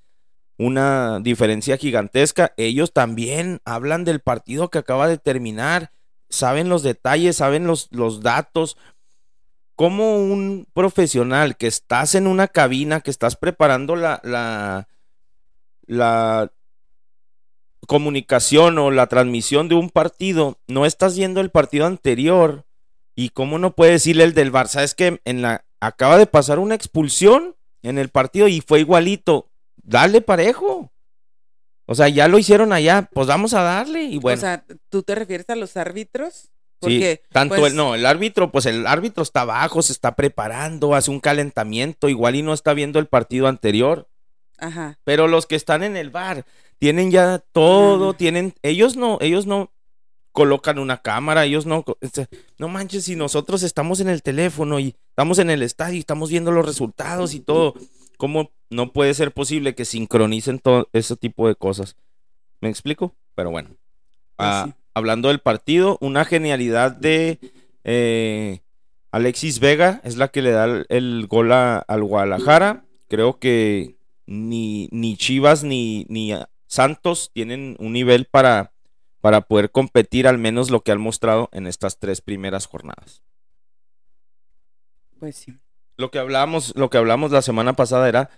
una 0.57 1.19
diferencia 1.19 1.77
gigantesca. 1.77 2.53
Ellos 2.57 2.93
también 2.93 3.61
hablan 3.65 4.03
del 4.03 4.19
partido 4.19 4.69
que 4.69 4.77
acaba 4.77 5.07
de 5.07 5.17
terminar, 5.17 5.91
saben 6.29 6.69
los 6.69 6.83
detalles, 6.83 7.37
saben 7.37 7.67
los, 7.67 7.87
los 7.91 8.21
datos. 8.21 8.77
Como 9.75 10.17
un 10.17 10.67
profesional 10.73 11.57
que 11.57 11.67
estás 11.67 12.13
en 12.15 12.27
una 12.27 12.47
cabina, 12.47 13.01
que 13.01 13.09
estás 13.09 13.35
preparando 13.35 13.95
la, 13.95 14.21
la, 14.23 14.87
la 15.87 16.51
comunicación 17.87 18.77
o 18.77 18.91
la 18.91 19.07
transmisión 19.07 19.69
de 19.69 19.75
un 19.75 19.89
partido, 19.89 20.59
no 20.67 20.85
estás 20.85 21.17
viendo 21.17 21.41
el 21.41 21.49
partido 21.49 21.85
anterior. 21.85 22.65
¿Y 23.15 23.29
cómo 23.29 23.59
no 23.59 23.75
puede 23.75 23.93
decirle 23.93 24.23
el 24.23 24.33
del 24.33 24.53
Barça? 24.53 24.83
Es 24.83 24.95
que 24.95 25.19
en 25.25 25.41
la 25.41 25.65
acaba 25.79 26.17
de 26.17 26.27
pasar 26.27 26.59
una 26.59 26.75
expulsión 26.75 27.55
en 27.81 27.97
el 27.97 28.09
partido 28.09 28.47
y 28.47 28.61
fue 28.61 28.79
igualito 28.79 29.50
dale 29.83 30.21
parejo. 30.21 30.91
O 31.85 31.95
sea, 31.95 32.07
ya 32.07 32.27
lo 32.27 32.39
hicieron 32.39 32.71
allá, 32.73 33.09
pues 33.13 33.27
vamos 33.27 33.53
a 33.53 33.61
darle 33.63 34.03
y 34.03 34.17
bueno. 34.17 34.37
O 34.37 34.41
sea, 34.41 34.63
¿tú 34.89 35.03
te 35.03 35.15
refieres 35.15 35.49
a 35.49 35.55
los 35.55 35.75
árbitros? 35.75 36.49
Porque, 36.79 37.21
sí, 37.21 37.29
tanto 37.31 37.55
pues 37.55 37.71
el, 37.71 37.77
no, 37.77 37.93
el 37.93 38.05
árbitro, 38.05 38.51
pues 38.51 38.65
el 38.65 38.87
árbitro 38.87 39.21
está 39.21 39.41
abajo, 39.41 39.81
se 39.81 39.93
está 39.93 40.15
preparando, 40.15 40.95
hace 40.95 41.11
un 41.11 41.19
calentamiento, 41.19 42.09
igual 42.09 42.35
y 42.35 42.41
no 42.41 42.53
está 42.53 42.73
viendo 42.73 42.97
el 42.97 43.07
partido 43.07 43.47
anterior. 43.47 44.09
Ajá. 44.57 44.99
Pero 45.03 45.27
los 45.27 45.45
que 45.45 45.55
están 45.55 45.83
en 45.83 45.95
el 45.95 46.09
bar 46.09 46.45
tienen 46.79 47.11
ya 47.11 47.43
todo, 47.51 48.13
tienen, 48.13 48.55
ellos 48.63 48.95
no, 48.95 49.17
ellos 49.21 49.45
no 49.45 49.71
colocan 50.31 50.79
una 50.79 51.01
cámara, 51.01 51.45
ellos 51.45 51.65
no, 51.65 51.83
este, 51.99 52.27
no 52.57 52.67
manches, 52.67 53.03
si 53.05 53.15
nosotros 53.15 53.63
estamos 53.63 53.99
en 53.99 54.09
el 54.09 54.23
teléfono 54.23 54.79
y 54.79 54.95
estamos 55.09 55.39
en 55.39 55.49
el 55.49 55.61
estadio 55.61 55.95
y 55.95 55.99
estamos 55.99 56.29
viendo 56.29 56.51
los 56.51 56.65
resultados 56.65 57.33
y 57.33 57.41
todo, 57.41 57.75
¿Cómo 58.21 58.51
no 58.69 58.93
puede 58.93 59.15
ser 59.15 59.31
posible 59.31 59.73
que 59.73 59.83
sincronicen 59.83 60.59
todo 60.59 60.87
ese 60.93 61.15
tipo 61.15 61.47
de 61.47 61.55
cosas? 61.55 61.95
¿Me 62.59 62.69
explico? 62.69 63.15
Pero 63.33 63.49
bueno. 63.49 63.69
Pues 64.35 64.47
ah, 64.47 64.75
hablando 64.93 65.29
del 65.29 65.39
partido, 65.39 65.97
una 66.01 66.23
genialidad 66.23 66.91
de 66.91 67.39
eh, 67.83 68.59
Alexis 69.09 69.59
Vega 69.59 70.01
es 70.03 70.17
la 70.17 70.27
que 70.27 70.43
le 70.43 70.51
da 70.51 70.83
el, 70.87 71.25
gol 71.25 71.51
al 71.51 72.03
Guadalajara. 72.03 72.85
Creo 73.07 73.39
que 73.39 73.95
ni, 74.27 74.87
ni 74.91 75.17
Chivas 75.17 75.63
ni, 75.63 76.05
ni 76.07 76.31
Santos 76.67 77.31
tienen 77.33 77.75
un 77.79 77.91
nivel 77.91 78.25
para, 78.25 78.71
para 79.21 79.41
poder 79.41 79.71
competir 79.71 80.27
al 80.27 80.37
menos 80.37 80.69
lo 80.69 80.81
que 80.81 80.91
han 80.91 81.01
mostrado 81.01 81.49
en 81.53 81.65
estas 81.65 81.97
tres 81.97 82.21
primeras 82.21 82.67
jornadas. 82.67 83.23
Pues 85.17 85.37
sí 85.37 85.57
lo 86.01 86.11
que 86.11 86.19
hablamos, 86.19 86.73
lo 86.75 86.89
que 86.89 86.97
hablamos 86.97 87.31
la 87.31 87.41
semana 87.41 87.73
pasada 87.73 88.09
era 88.09 88.29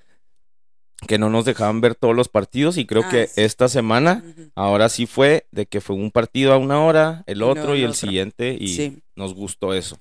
que 1.07 1.17
no 1.17 1.29
nos 1.29 1.45
dejaban 1.45 1.81
ver 1.81 1.95
todos 1.95 2.15
los 2.15 2.29
partidos 2.29 2.77
y 2.77 2.85
creo 2.85 3.03
ah, 3.05 3.09
que 3.09 3.29
esta 3.35 3.67
semana 3.67 4.23
ahora 4.55 4.89
sí 4.89 5.05
fue 5.05 5.47
de 5.51 5.65
que 5.65 5.81
fue 5.81 5.95
un 5.95 6.11
partido 6.11 6.53
a 6.53 6.57
una 6.57 6.83
hora, 6.83 7.23
el 7.25 7.41
otro 7.41 7.75
y 7.75 7.83
el, 7.83 7.95
siguiente 7.95 8.55
y 8.59 9.01
nos 9.15 9.33
gustó 9.33 9.73
eso. 9.73 9.97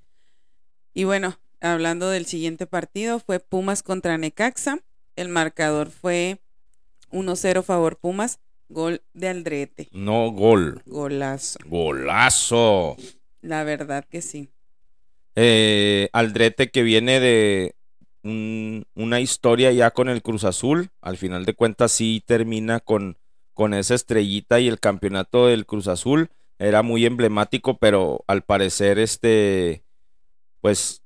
Y 0.95 1.05
bueno, 1.05 1.39
hablando 1.61 2.11
del 2.11 2.27
siguiente 2.27 2.67
partido 2.67 3.19
fue 3.19 3.41
Pumas 3.41 3.83
contra 3.83 4.19
Necaxa. 4.19 4.81
El 5.17 5.29
marcador 5.29 5.91
fue 5.91 6.41
1-0 7.11 7.63
favor 7.63 7.97
Pumas, 7.97 8.41
gol 8.69 9.03
de 9.13 9.29
Aldrete. 9.29 9.89
No 9.93 10.31
gol. 10.31 10.83
Golazo. 10.87 11.59
Golazo. 11.67 12.97
La 13.41 13.65
verdad 13.65 14.05
que 14.09 14.23
sí. 14.23 14.51
Eh, 15.35 16.09
Aldrete 16.13 16.71
que 16.71 16.83
viene 16.83 17.21
de 17.21 17.75
una 18.25 19.21
historia 19.21 19.73
ya 19.73 19.91
con 19.91 20.09
el 20.09 20.23
Cruz 20.23 20.45
Azul. 20.45 20.91
Al 21.01 21.17
final 21.17 21.45
de 21.45 21.55
cuentas 21.55 21.93
sí 21.93 22.23
termina 22.25 22.81
con, 22.81 23.19
con 23.55 23.75
esa 23.75 23.95
estrellita 23.95 24.61
y 24.61 24.69
el 24.69 24.81
campeonato 24.81 25.47
del 25.47 25.67
Cruz 25.67 25.89
Azul. 25.89 26.31
Era 26.59 26.83
muy 26.83 27.05
emblemático, 27.05 27.79
pero 27.79 28.25
al 28.29 28.43
parecer 28.43 28.99
este, 28.99 29.83
pues, 30.61 31.03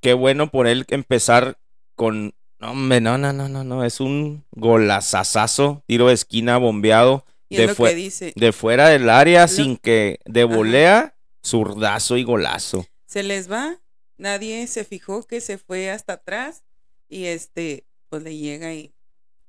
qué 0.00 0.12
bueno 0.14 0.50
por 0.50 0.66
él 0.66 0.84
empezar 0.88 1.58
con... 1.96 2.34
No, 2.60 2.74
no, 2.74 3.18
no, 3.18 3.32
no, 3.32 3.48
no, 3.48 3.64
no, 3.64 3.84
es 3.84 3.98
un 3.98 4.44
golazazazo, 4.52 5.82
tiro 5.86 6.06
de 6.06 6.14
esquina 6.14 6.58
bombeado. 6.58 7.24
de, 7.50 7.66
de 8.36 8.52
fuera 8.52 8.88
del 8.88 9.10
área 9.10 9.48
sin 9.48 9.76
que 9.76 10.20
de 10.24 10.44
volea, 10.44 11.16
zurdazo 11.42 12.16
y 12.16 12.22
golazo 12.22 12.86
se 13.12 13.22
les 13.22 13.50
va, 13.50 13.78
nadie 14.16 14.66
se 14.66 14.84
fijó 14.84 15.22
que 15.26 15.40
se 15.42 15.58
fue 15.58 15.90
hasta 15.90 16.14
atrás 16.14 16.64
y 17.10 17.24
este, 17.26 17.84
pues 18.08 18.22
le 18.22 18.36
llega 18.38 18.72
y 18.72 18.92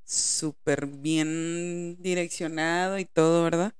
súper 0.03 0.85
bien 0.87 1.95
direccionado 2.01 2.99
y 2.99 3.05
todo, 3.05 3.43
¿verdad? 3.45 3.73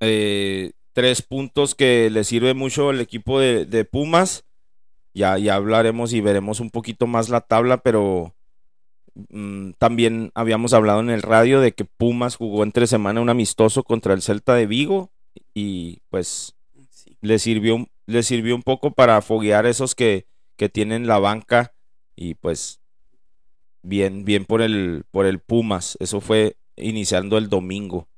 Eh, 0.00 0.72
tres 0.92 1.22
puntos 1.22 1.76
que 1.76 2.10
le 2.10 2.24
sirve 2.24 2.54
mucho 2.54 2.88
al 2.88 3.00
equipo 3.00 3.38
de, 3.38 3.64
de 3.66 3.84
Pumas. 3.84 4.44
Ya, 5.14 5.38
ya 5.38 5.54
hablaremos 5.54 6.12
y 6.12 6.20
veremos 6.20 6.58
un 6.58 6.70
poquito 6.70 7.06
más 7.06 7.28
la 7.28 7.40
tabla, 7.40 7.78
pero 7.78 8.34
mm, 9.30 9.72
también 9.78 10.32
habíamos 10.34 10.72
hablado 10.72 11.00
en 11.00 11.10
el 11.10 11.22
radio 11.22 11.60
de 11.60 11.72
que 11.72 11.84
Pumas 11.84 12.34
jugó 12.34 12.64
entre 12.64 12.88
semana 12.88 13.20
un 13.20 13.30
amistoso 13.30 13.84
contra 13.84 14.12
el 14.12 14.22
Celta 14.22 14.54
de 14.56 14.66
Vigo 14.66 15.10
y 15.54 16.00
pues 16.10 16.56
Sí. 16.90 17.16
le 17.20 17.38
sirvió, 17.38 17.86
le 18.08 18.22
sirvió 18.22 18.54
un 18.54 18.62
poco 18.62 18.92
para 18.92 19.20
foguear 19.20 19.66
esos 19.66 19.94
que, 19.94 20.26
que 20.56 20.70
tienen 20.70 21.06
la 21.06 21.18
banca 21.18 21.74
y 22.16 22.34
pues 22.34 22.80
bien, 23.82 24.24
bien 24.24 24.46
por 24.46 24.62
el, 24.62 25.04
por 25.10 25.26
el 25.26 25.40
Pumas. 25.40 25.98
Eso 26.00 26.22
fue 26.22 26.56
iniciando 26.76 27.36
el 27.36 27.50
domingo. 27.50 28.08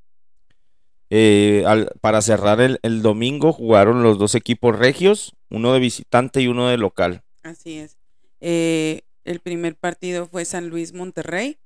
Eh, 1.10 1.64
para 2.00 2.22
cerrar 2.22 2.60
el, 2.60 2.78
el 2.82 3.02
domingo 3.02 3.52
jugaron 3.52 4.04
los 4.04 4.16
dos 4.16 4.36
equipos 4.36 4.78
regios, 4.78 5.34
uno 5.48 5.72
de 5.72 5.80
visitante 5.80 6.40
y 6.40 6.46
uno 6.46 6.68
de 6.68 6.76
local. 6.78 7.24
Así 7.42 7.78
es. 7.78 7.98
Eh, 8.40 9.02
el 9.24 9.40
primer 9.40 9.74
partido 9.74 10.28
fue 10.28 10.44
San 10.44 10.68
Luis 10.68 10.94
Monterrey. 10.94 11.58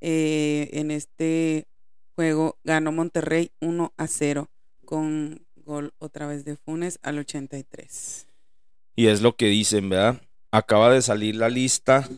Eh, 0.00 0.70
en 0.72 0.90
este 0.90 1.66
juego 2.14 2.56
ganó 2.64 2.92
Monterrey 2.92 3.50
1 3.60 3.92
a 3.94 4.06
0 4.06 4.48
con 4.86 5.44
gol 5.68 5.92
otra 5.98 6.26
vez 6.26 6.44
de 6.44 6.56
Funes 6.56 6.98
al 7.02 7.18
83. 7.18 8.26
Y 8.96 9.06
es 9.06 9.22
lo 9.22 9.36
que 9.36 9.46
dicen, 9.46 9.88
¿verdad? 9.90 10.20
Acaba 10.50 10.90
de 10.92 11.02
salir 11.02 11.36
la 11.36 11.48
lista. 11.48 12.08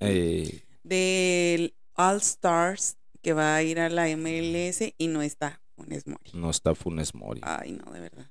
eh, 0.00 0.62
Del 0.82 1.74
All 1.94 2.16
Stars 2.18 2.96
que 3.22 3.32
va 3.32 3.56
a 3.56 3.62
ir 3.62 3.80
a 3.80 3.88
la 3.88 4.08
MLS 4.14 4.92
y 4.98 5.06
no 5.08 5.22
está 5.22 5.60
Funes 5.76 6.06
Mori. 6.06 6.30
no 6.34 6.50
está 6.50 6.74
Funes 6.74 7.14
Mori. 7.14 7.40
Ay, 7.44 7.72
no, 7.72 7.90
de 7.92 8.00
verdad. 8.00 8.30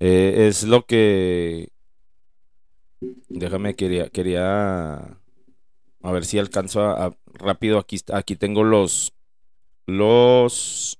Eh, 0.00 0.48
es 0.48 0.64
lo 0.64 0.84
que. 0.86 1.68
Déjame, 3.28 3.74
quería, 3.76 4.08
quería. 4.08 4.94
A 6.02 6.12
ver 6.12 6.24
si 6.24 6.38
alcanzo 6.38 6.82
a, 6.82 7.06
a- 7.06 7.16
rápido. 7.26 7.78
Aquí, 7.78 7.98
aquí 8.12 8.34
tengo 8.36 8.64
los. 8.64 9.12
Los 9.86 10.98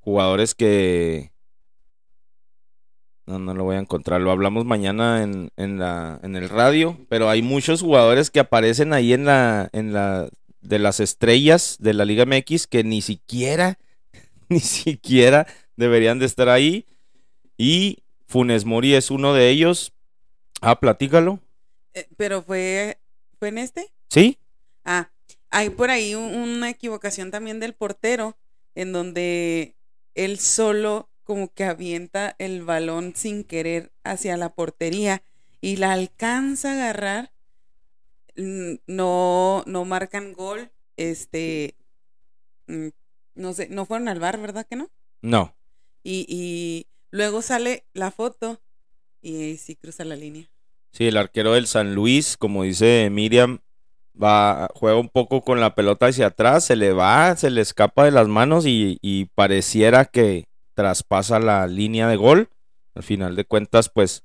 jugadores 0.00 0.54
que. 0.54 1.32
No, 3.28 3.38
no 3.38 3.52
lo 3.52 3.64
voy 3.64 3.76
a 3.76 3.80
encontrar. 3.80 4.20
Lo 4.22 4.30
hablamos 4.30 4.64
mañana 4.64 5.22
en, 5.22 5.50
en 5.56 5.78
la, 5.78 6.18
en 6.22 6.34
el 6.34 6.48
radio. 6.48 6.96
Pero 7.10 7.28
hay 7.28 7.42
muchos 7.42 7.82
jugadores 7.82 8.30
que 8.30 8.40
aparecen 8.40 8.92
ahí 8.94 9.12
en 9.12 9.24
la, 9.26 9.68
en 9.72 9.92
la. 9.92 10.28
De 10.60 10.78
las 10.78 10.98
estrellas 10.98 11.76
de 11.78 11.94
la 11.94 12.04
Liga 12.04 12.24
MX 12.26 12.66
que 12.66 12.82
ni 12.84 13.00
siquiera. 13.02 13.78
Ni 14.48 14.60
siquiera 14.60 15.46
deberían 15.76 16.18
de 16.18 16.24
estar 16.26 16.48
ahí. 16.48 16.86
Y 17.58 17.98
Funes 18.26 18.64
Mori 18.64 18.94
es 18.94 19.10
uno 19.10 19.34
de 19.34 19.50
ellos. 19.50 19.92
Ah, 20.62 20.80
platícalo. 20.80 21.38
Eh, 21.94 22.08
pero 22.16 22.42
fue, 22.42 22.98
¿fue 23.38 23.48
en 23.48 23.58
este? 23.58 23.92
¿Sí? 24.08 24.38
Ah, 24.84 25.10
hay 25.50 25.68
por 25.70 25.90
ahí 25.90 26.14
un- 26.14 26.34
una 26.34 26.70
equivocación 26.70 27.30
también 27.30 27.60
del 27.60 27.74
portero, 27.74 28.36
en 28.74 28.92
donde 28.92 29.76
él 30.14 30.38
solo 30.38 31.07
como 31.28 31.52
que 31.52 31.64
avienta 31.64 32.34
el 32.38 32.64
balón 32.64 33.12
sin 33.14 33.44
querer 33.44 33.92
hacia 34.02 34.38
la 34.38 34.54
portería 34.54 35.22
y 35.60 35.76
la 35.76 35.92
alcanza 35.92 36.70
a 36.70 36.72
agarrar. 36.72 37.32
Mm, 38.34 38.76
No, 38.86 39.62
no 39.66 39.84
marcan 39.84 40.32
gol. 40.32 40.70
Este, 40.96 41.76
mm, 42.66 42.88
no 43.34 43.52
sé, 43.52 43.68
no 43.68 43.84
fueron 43.84 44.08
al 44.08 44.20
bar, 44.20 44.40
¿verdad 44.40 44.66
que 44.66 44.76
no? 44.76 44.88
No. 45.20 45.54
Y, 46.02 46.24
y 46.30 46.86
luego 47.10 47.42
sale 47.42 47.84
la 47.92 48.10
foto 48.10 48.58
y 49.20 49.58
sí 49.58 49.76
cruza 49.76 50.06
la 50.06 50.16
línea. 50.16 50.48
Sí, 50.92 51.08
el 51.08 51.18
arquero 51.18 51.52
del 51.52 51.66
San 51.66 51.94
Luis, 51.94 52.38
como 52.38 52.62
dice 52.62 53.10
Miriam, 53.12 53.58
va, 54.20 54.70
juega 54.74 54.98
un 54.98 55.10
poco 55.10 55.42
con 55.42 55.60
la 55.60 55.74
pelota 55.74 56.06
hacia 56.06 56.28
atrás, 56.28 56.64
se 56.64 56.74
le 56.74 56.94
va, 56.94 57.36
se 57.36 57.50
le 57.50 57.60
escapa 57.60 58.06
de 58.06 58.12
las 58.12 58.28
manos 58.28 58.64
y, 58.64 58.96
y 59.02 59.26
pareciera 59.34 60.06
que 60.06 60.46
traspasa 60.78 61.40
la 61.40 61.66
línea 61.66 62.06
de 62.06 62.14
gol. 62.14 62.50
Al 62.94 63.02
final 63.02 63.34
de 63.34 63.44
cuentas, 63.44 63.88
pues 63.88 64.22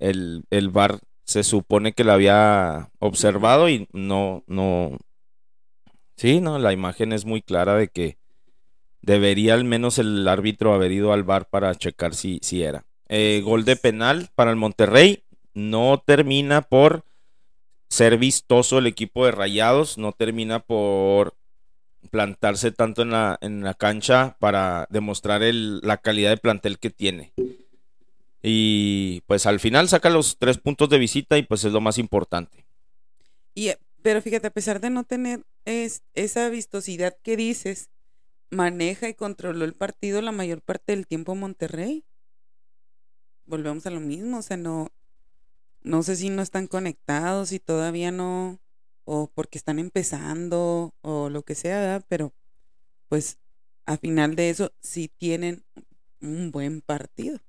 el, 0.00 0.42
el 0.50 0.68
VAR 0.70 0.98
se 1.22 1.44
supone 1.44 1.92
que 1.92 2.02
la 2.02 2.14
había 2.14 2.90
observado 2.98 3.68
y 3.68 3.86
no, 3.92 4.42
no. 4.48 4.98
Sí, 6.16 6.40
no, 6.40 6.58
la 6.58 6.72
imagen 6.72 7.12
es 7.12 7.24
muy 7.24 7.40
clara 7.40 7.76
de 7.76 7.86
que 7.86 8.18
debería 9.00 9.54
al 9.54 9.62
menos 9.62 10.00
el 10.00 10.26
árbitro 10.26 10.74
haber 10.74 10.90
ido 10.90 11.12
al 11.12 11.22
VAR 11.22 11.48
para 11.48 11.72
checar 11.76 12.16
si, 12.16 12.40
si 12.42 12.64
era. 12.64 12.84
Eh, 13.08 13.40
gol 13.44 13.64
de 13.64 13.76
penal 13.76 14.28
para 14.34 14.50
el 14.50 14.56
Monterrey. 14.56 15.22
No 15.54 16.02
termina 16.04 16.62
por 16.62 17.04
ser 17.88 18.18
vistoso 18.18 18.78
el 18.78 18.88
equipo 18.88 19.24
de 19.24 19.30
Rayados. 19.30 19.98
No 19.98 20.10
termina 20.10 20.58
por 20.58 21.36
plantarse 22.10 22.72
tanto 22.72 23.02
en 23.02 23.10
la, 23.10 23.38
en 23.40 23.62
la 23.62 23.74
cancha 23.74 24.36
para 24.40 24.86
demostrar 24.90 25.42
el- 25.42 25.80
la 25.80 25.98
calidad 25.98 26.30
de 26.30 26.36
plantel 26.38 26.78
que 26.78 26.90
tiene. 26.90 27.32
Y 28.42 29.20
pues 29.26 29.46
al 29.46 29.60
final 29.60 29.88
saca 29.88 30.08
los 30.08 30.38
tres 30.38 30.58
puntos 30.58 30.88
de 30.88 30.98
visita 30.98 31.36
y 31.36 31.42
pues 31.42 31.64
es 31.64 31.72
lo 31.72 31.80
más 31.80 31.98
importante. 31.98 32.64
Y, 33.54 33.68
eh, 33.68 33.78
pero 34.02 34.22
fíjate, 34.22 34.46
a 34.46 34.52
pesar 34.52 34.80
de 34.80 34.90
no 34.90 35.04
tener 35.04 35.44
es, 35.66 36.02
esa 36.14 36.48
vistosidad 36.48 37.16
que 37.22 37.36
dices, 37.36 37.90
maneja 38.50 39.08
y 39.08 39.14
controló 39.14 39.64
el 39.64 39.74
partido 39.74 40.22
la 40.22 40.32
mayor 40.32 40.62
parte 40.62 40.92
del 40.92 41.06
tiempo 41.06 41.34
Monterrey. 41.34 42.04
Volvemos 43.44 43.84
a 43.86 43.90
lo 43.90 44.00
mismo, 44.00 44.38
o 44.38 44.42
sea, 44.42 44.56
no, 44.56 44.88
no 45.82 46.02
sé 46.02 46.16
si 46.16 46.30
no 46.30 46.40
están 46.40 46.66
conectados, 46.66 47.50
si 47.50 47.58
todavía 47.58 48.10
no, 48.12 48.58
o 49.12 49.28
porque 49.34 49.58
están 49.58 49.80
empezando, 49.80 50.94
o 51.02 51.30
lo 51.30 51.42
que 51.42 51.56
sea, 51.56 51.80
¿verdad? 51.80 52.04
pero 52.08 52.32
pues 53.08 53.38
a 53.84 53.96
final 53.96 54.36
de 54.36 54.50
eso 54.50 54.72
sí 54.80 55.10
tienen 55.18 55.64
un 56.20 56.52
buen 56.52 56.80
partido. 56.80 57.40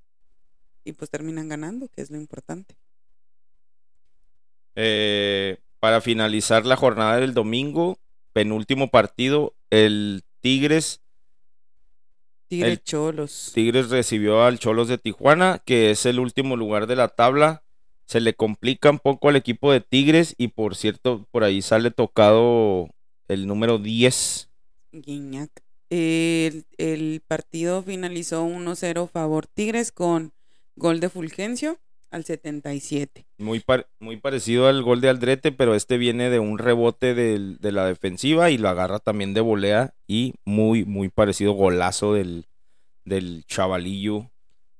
Y 0.83 0.93
pues 0.93 1.11
terminan 1.11 1.49
ganando, 1.49 1.87
que 1.87 2.01
es 2.01 2.09
lo 2.09 2.17
importante. 2.17 2.75
Eh, 4.75 5.59
para 5.79 6.01
finalizar 6.01 6.65
la 6.65 6.77
jornada 6.77 7.17
del 7.17 7.35
domingo, 7.35 7.99
penúltimo 8.33 8.89
partido, 8.89 9.53
el 9.69 10.23
Tigres 10.39 11.01
Tigre 12.47 12.71
El- 12.71 12.83
Cholos. 12.83 13.51
Tigres 13.53 13.91
recibió 13.91 14.43
al 14.43 14.57
Cholos 14.57 14.87
de 14.87 14.97
Tijuana, 14.97 15.61
que 15.63 15.91
es 15.91 16.07
el 16.07 16.19
último 16.19 16.55
lugar 16.55 16.87
de 16.87 16.95
la 16.95 17.07
tabla. 17.09 17.61
Se 18.11 18.19
le 18.19 18.33
complica 18.33 18.89
un 18.89 18.99
poco 18.99 19.29
al 19.29 19.37
equipo 19.37 19.71
de 19.71 19.79
Tigres 19.79 20.35
y 20.37 20.49
por 20.49 20.75
cierto, 20.75 21.25
por 21.31 21.45
ahí 21.45 21.61
sale 21.61 21.91
tocado 21.91 22.89
el 23.29 23.47
número 23.47 23.77
10. 23.77 24.49
Guiñac. 24.91 25.49
El, 25.89 26.65
el 26.77 27.21
partido 27.25 27.81
finalizó 27.83 28.45
1-0 28.45 29.07
favor 29.09 29.47
Tigres 29.47 29.93
con 29.93 30.33
gol 30.75 30.99
de 30.99 31.07
Fulgencio 31.07 31.77
al 32.09 32.25
77. 32.25 33.25
Muy, 33.37 33.61
par- 33.61 33.87
muy 34.01 34.17
parecido 34.17 34.67
al 34.67 34.83
gol 34.83 34.99
de 34.99 35.07
Aldrete, 35.07 35.53
pero 35.53 35.73
este 35.73 35.97
viene 35.97 36.29
de 36.29 36.39
un 36.39 36.57
rebote 36.57 37.13
de 37.15 37.71
la 37.71 37.85
defensiva 37.85 38.51
y 38.51 38.57
lo 38.57 38.67
agarra 38.67 38.99
también 38.99 39.33
de 39.33 39.39
volea 39.39 39.93
y 40.05 40.33
muy, 40.43 40.83
muy 40.83 41.07
parecido 41.07 41.53
golazo 41.53 42.13
del, 42.13 42.45
del 43.05 43.45
chavalillo 43.47 44.29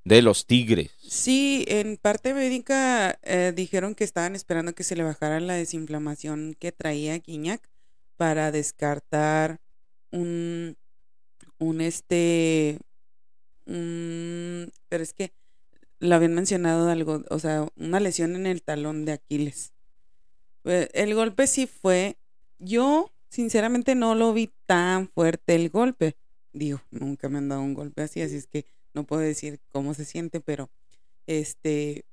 de 0.04 0.22
los 0.22 0.46
Tigres. 0.46 0.92
Sí, 1.00 1.66
en 1.68 1.98
parte 1.98 2.34
médica 2.34 3.20
eh, 3.24 3.54
dijeron 3.56 3.96
que 3.96 4.04
estaban 4.04 4.36
esperando 4.36 4.74
que 4.74 4.84
se 4.84 4.96
le 4.96 5.04
bajara 5.04 5.40
la 5.40 5.54
desinflamación 5.54 6.56
que 6.60 6.72
traía 6.72 7.18
Guiñac 7.20 7.70
para 8.18 8.52
descartar 8.52 9.60
un, 10.12 10.78
un 11.60 11.82
este, 11.82 12.80
un, 13.66 14.72
pero 14.90 15.04
es 15.04 15.14
que 15.14 15.32
lo 16.00 16.16
habían 16.16 16.34
mencionado 16.34 16.90
algo, 16.90 17.24
o 17.30 17.40
sea, 17.40 17.68
una 17.76 18.00
lesión 18.00 18.36
en 18.36 18.48
el 18.48 18.64
talón 18.64 19.06
de 19.06 19.14
Aquiles. 19.14 19.74
Eh, 20.66 20.90
El 20.94 21.14
golpe 21.14 21.48
sí 21.48 21.68
fue, 21.68 22.18
yo 22.60 23.12
sinceramente 23.30 23.96
no 23.96 24.16
lo 24.16 24.34
vi 24.34 24.52
tan 24.66 25.08
fuerte 25.08 25.56
el 25.56 25.70
golpe. 25.70 26.16
Digo, 26.54 26.82
nunca 26.90 27.30
me 27.30 27.38
han 27.38 27.50
dado 27.50 27.62
un 27.62 27.74
golpe 27.74 28.02
así, 28.02 28.22
así 28.22 28.36
es 28.36 28.48
que 28.48 28.66
no 28.94 29.04
puedo 29.04 29.22
decir 29.22 29.60
cómo 29.72 29.94
se 29.94 30.06
siente, 30.06 30.40
pero 30.42 30.70
este, 31.28 32.06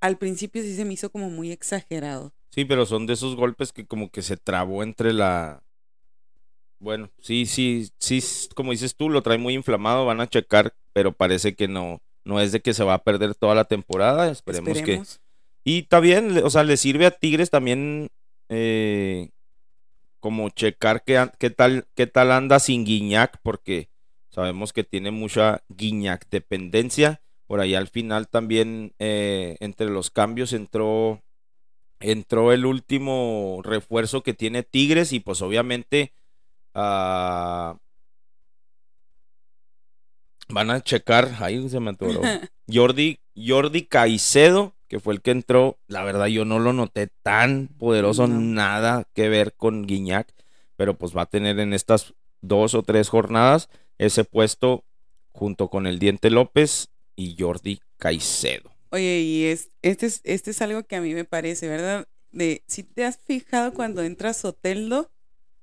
al 0.00 0.18
principio 0.18 0.62
sí 0.62 0.74
se 0.74 0.84
me 0.84 0.94
hizo 0.94 1.10
como 1.10 1.30
muy 1.30 1.52
exagerado. 1.52 2.32
Sí, 2.50 2.64
pero 2.64 2.86
son 2.86 3.06
de 3.06 3.14
esos 3.14 3.36
golpes 3.36 3.72
que 3.72 3.86
como 3.86 4.10
que 4.10 4.22
se 4.22 4.36
trabó 4.36 4.82
entre 4.82 5.12
la... 5.12 5.62
Bueno, 6.78 7.10
sí, 7.20 7.46
sí, 7.46 7.90
sí, 7.98 8.22
como 8.54 8.72
dices 8.72 8.96
tú, 8.96 9.10
lo 9.10 9.22
trae 9.22 9.38
muy 9.38 9.54
inflamado, 9.54 10.06
van 10.06 10.20
a 10.20 10.28
checar, 10.28 10.74
pero 10.94 11.12
parece 11.12 11.54
que 11.54 11.68
no, 11.68 12.00
no 12.24 12.40
es 12.40 12.52
de 12.52 12.60
que 12.60 12.72
se 12.72 12.84
va 12.84 12.94
a 12.94 13.04
perder 13.04 13.34
toda 13.34 13.54
la 13.54 13.64
temporada, 13.64 14.30
esperemos, 14.30 14.78
Esperemos. 14.78 15.16
que... 15.16 15.20
Y 15.62 15.80
está 15.80 16.00
bien, 16.00 16.38
o 16.42 16.48
sea, 16.48 16.64
le 16.64 16.78
sirve 16.78 17.04
a 17.04 17.10
Tigres 17.10 17.50
también 17.50 18.08
eh, 18.48 19.28
como 20.20 20.48
checar 20.48 21.04
qué, 21.04 21.28
qué 21.38 21.50
tal, 21.50 21.86
qué 21.94 22.06
tal 22.06 22.32
anda 22.32 22.58
sin 22.60 22.84
Guiñac, 22.84 23.38
porque 23.42 23.89
sabemos 24.30 24.72
que 24.72 24.84
tiene 24.84 25.10
mucha 25.10 25.62
Guiñac 25.68 26.28
dependencia. 26.30 27.20
Por 27.46 27.60
ahí 27.60 27.74
al 27.74 27.88
final 27.88 28.28
también 28.28 28.92
eh, 28.98 29.56
entre 29.60 29.90
los 29.90 30.10
cambios 30.10 30.52
entró, 30.52 31.20
entró 31.98 32.52
el 32.52 32.64
último 32.64 33.60
refuerzo 33.64 34.22
que 34.22 34.34
tiene 34.34 34.62
Tigres 34.62 35.12
y 35.12 35.20
pues 35.20 35.42
obviamente 35.42 36.12
ah, 36.74 37.76
van 40.48 40.70
a 40.70 40.80
checar, 40.80 41.36
ahí 41.40 41.68
se 41.68 41.80
me 41.80 41.90
atoró, 41.90 42.20
Jordi, 42.72 43.20
Jordi 43.36 43.84
Caicedo, 43.86 44.74
que 44.88 44.98
fue 45.00 45.14
el 45.14 45.20
que 45.22 45.30
entró, 45.30 45.78
la 45.86 46.02
verdad 46.02 46.26
yo 46.26 46.44
no 46.44 46.58
lo 46.58 46.72
noté 46.72 47.08
tan 47.22 47.68
poderoso, 47.78 48.26
No. 48.26 48.40
nada 48.40 49.04
que 49.14 49.28
ver 49.28 49.54
con 49.54 49.86
Guiñac, 49.86 50.32
pero 50.76 50.94
pues 50.94 51.16
va 51.16 51.22
a 51.22 51.26
tener 51.26 51.58
en 51.60 51.72
estas 51.72 52.14
dos 52.40 52.74
o 52.74 52.82
tres 52.82 53.08
jornadas 53.08 53.68
ese 54.00 54.24
puesto 54.24 54.84
junto 55.30 55.68
con 55.68 55.86
el 55.86 55.98
Diente 55.98 56.30
López 56.30 56.88
y 57.16 57.36
Jordi 57.38 57.80
Caicedo. 57.98 58.70
Oye, 58.90 59.20
y 59.20 59.44
es, 59.44 59.70
este, 59.82 60.06
es, 60.06 60.20
este 60.24 60.50
es 60.50 60.62
algo 60.62 60.82
que 60.84 60.96
a 60.96 61.02
mí 61.02 61.14
me 61.14 61.24
parece, 61.24 61.68
¿verdad? 61.68 62.08
De, 62.32 62.62
si 62.66 62.82
te 62.82 63.04
has 63.04 63.18
fijado 63.18 63.74
cuando 63.74 64.02
entras 64.02 64.38
Soteldo, 64.38 65.10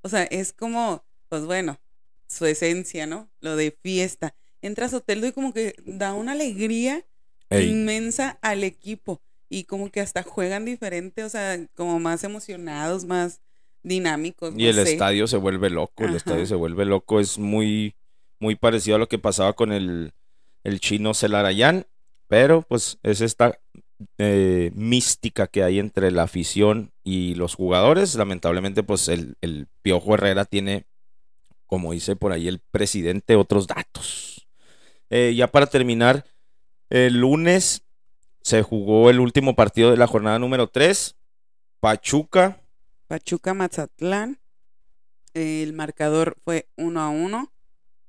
o 0.01 0.09
sea, 0.09 0.23
es 0.23 0.53
como, 0.53 1.03
pues 1.29 1.45
bueno, 1.45 1.79
su 2.27 2.45
esencia, 2.45 3.07
¿no? 3.07 3.27
Lo 3.41 3.55
de 3.55 3.71
fiesta. 3.71 4.35
Entras 4.61 4.91
Soteldo 4.91 5.27
y 5.27 5.31
como 5.31 5.51
que 5.51 5.73
da 5.85 6.13
una 6.13 6.33
alegría 6.33 7.05
Ey, 7.49 7.69
inmensa 7.69 8.37
al 8.41 8.63
equipo 8.63 9.21
y 9.49 9.63
como 9.63 9.89
que 9.89 10.01
hasta 10.01 10.21
juegan 10.21 10.63
diferente, 10.63 11.23
o 11.23 11.29
sea, 11.29 11.57
como 11.73 11.99
más 11.99 12.23
emocionados, 12.23 13.05
más 13.05 13.41
dinámicos. 13.81 14.53
y 14.55 14.63
no 14.63 14.69
el 14.69 14.75
sé. 14.75 14.93
estadio 14.93 15.25
se 15.27 15.37
vuelve 15.37 15.69
loco, 15.71 16.03
el 16.03 16.15
estadio 16.15 16.45
se 16.45 16.55
vuelve 16.55 16.85
loco, 16.85 17.19
es 17.19 17.39
muy, 17.39 17.95
muy 18.39 18.55
parecido 18.55 18.95
a 18.95 18.99
lo 18.99 19.07
que 19.07 19.19
pasaba 19.19 19.53
con 19.53 19.71
el, 19.71 20.13
el 20.63 20.79
chino 20.79 21.13
Celarayán, 21.13 21.85
pero 22.27 22.61
pues 22.61 22.99
es 23.03 23.21
esta 23.21 23.59
eh, 24.17 24.71
mística 24.75 25.47
que 25.47 25.63
hay 25.63 25.79
entre 25.79 26.11
la 26.11 26.23
afición 26.23 26.91
y 27.03 27.35
los 27.35 27.55
jugadores. 27.55 28.15
Lamentablemente, 28.15 28.83
pues 28.83 29.07
el, 29.07 29.35
el 29.41 29.67
Piojo 29.81 30.13
Herrera 30.13 30.45
tiene, 30.45 30.85
como 31.65 31.93
dice 31.93 32.15
por 32.15 32.31
ahí 32.31 32.47
el 32.47 32.59
presidente, 32.59 33.35
otros 33.35 33.67
datos. 33.67 34.47
Eh, 35.09 35.33
ya 35.35 35.47
para 35.47 35.67
terminar, 35.67 36.25
el 36.89 37.19
lunes 37.19 37.83
se 38.41 38.61
jugó 38.61 39.09
el 39.09 39.19
último 39.19 39.55
partido 39.55 39.91
de 39.91 39.97
la 39.97 40.07
jornada 40.07 40.39
número 40.39 40.67
3. 40.67 41.15
Pachuca 41.79 42.61
Pachuca 43.07 43.53
Mazatlán. 43.53 44.39
El 45.33 45.73
marcador 45.73 46.35
fue 46.43 46.67
uno 46.75 47.01
a 47.01 47.09
uno. 47.09 47.51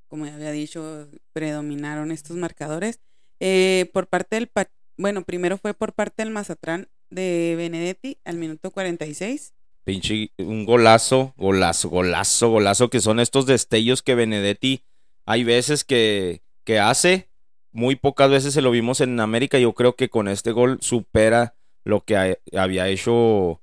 Como 0.08 0.26
ya 0.26 0.34
había 0.34 0.52
dicho, 0.52 1.08
predominaron 1.32 2.10
estos 2.10 2.36
marcadores. 2.36 3.00
Eh, 3.40 3.90
por 3.92 4.06
parte 4.08 4.36
del 4.36 4.50
bueno, 4.96 5.22
primero 5.22 5.58
fue 5.58 5.74
por 5.74 5.92
parte 5.92 6.22
del 6.22 6.32
Mazatlán 6.32 6.88
de 7.10 7.54
Benedetti 7.56 8.18
al 8.24 8.36
minuto 8.36 8.70
46. 8.70 9.54
Pinche, 9.84 10.32
un 10.38 10.66
golazo, 10.66 11.32
golazo, 11.36 11.88
golazo, 11.88 12.50
golazo, 12.50 12.90
que 12.90 13.00
son 13.00 13.20
estos 13.20 13.46
destellos 13.46 14.02
que 14.02 14.14
Benedetti 14.14 14.82
hay 15.24 15.44
veces 15.44 15.84
que, 15.84 16.42
que 16.64 16.78
hace, 16.78 17.28
muy 17.72 17.96
pocas 17.96 18.30
veces 18.30 18.52
se 18.54 18.60
lo 18.62 18.70
vimos 18.70 19.00
en 19.00 19.18
América, 19.20 19.58
yo 19.58 19.72
creo 19.74 19.94
que 19.94 20.08
con 20.10 20.26
este 20.28 20.52
gol 20.52 20.78
supera 20.80 21.54
lo 21.84 22.02
que 22.02 22.16
ha- 22.16 22.38
había 22.60 22.88
hecho 22.88 23.62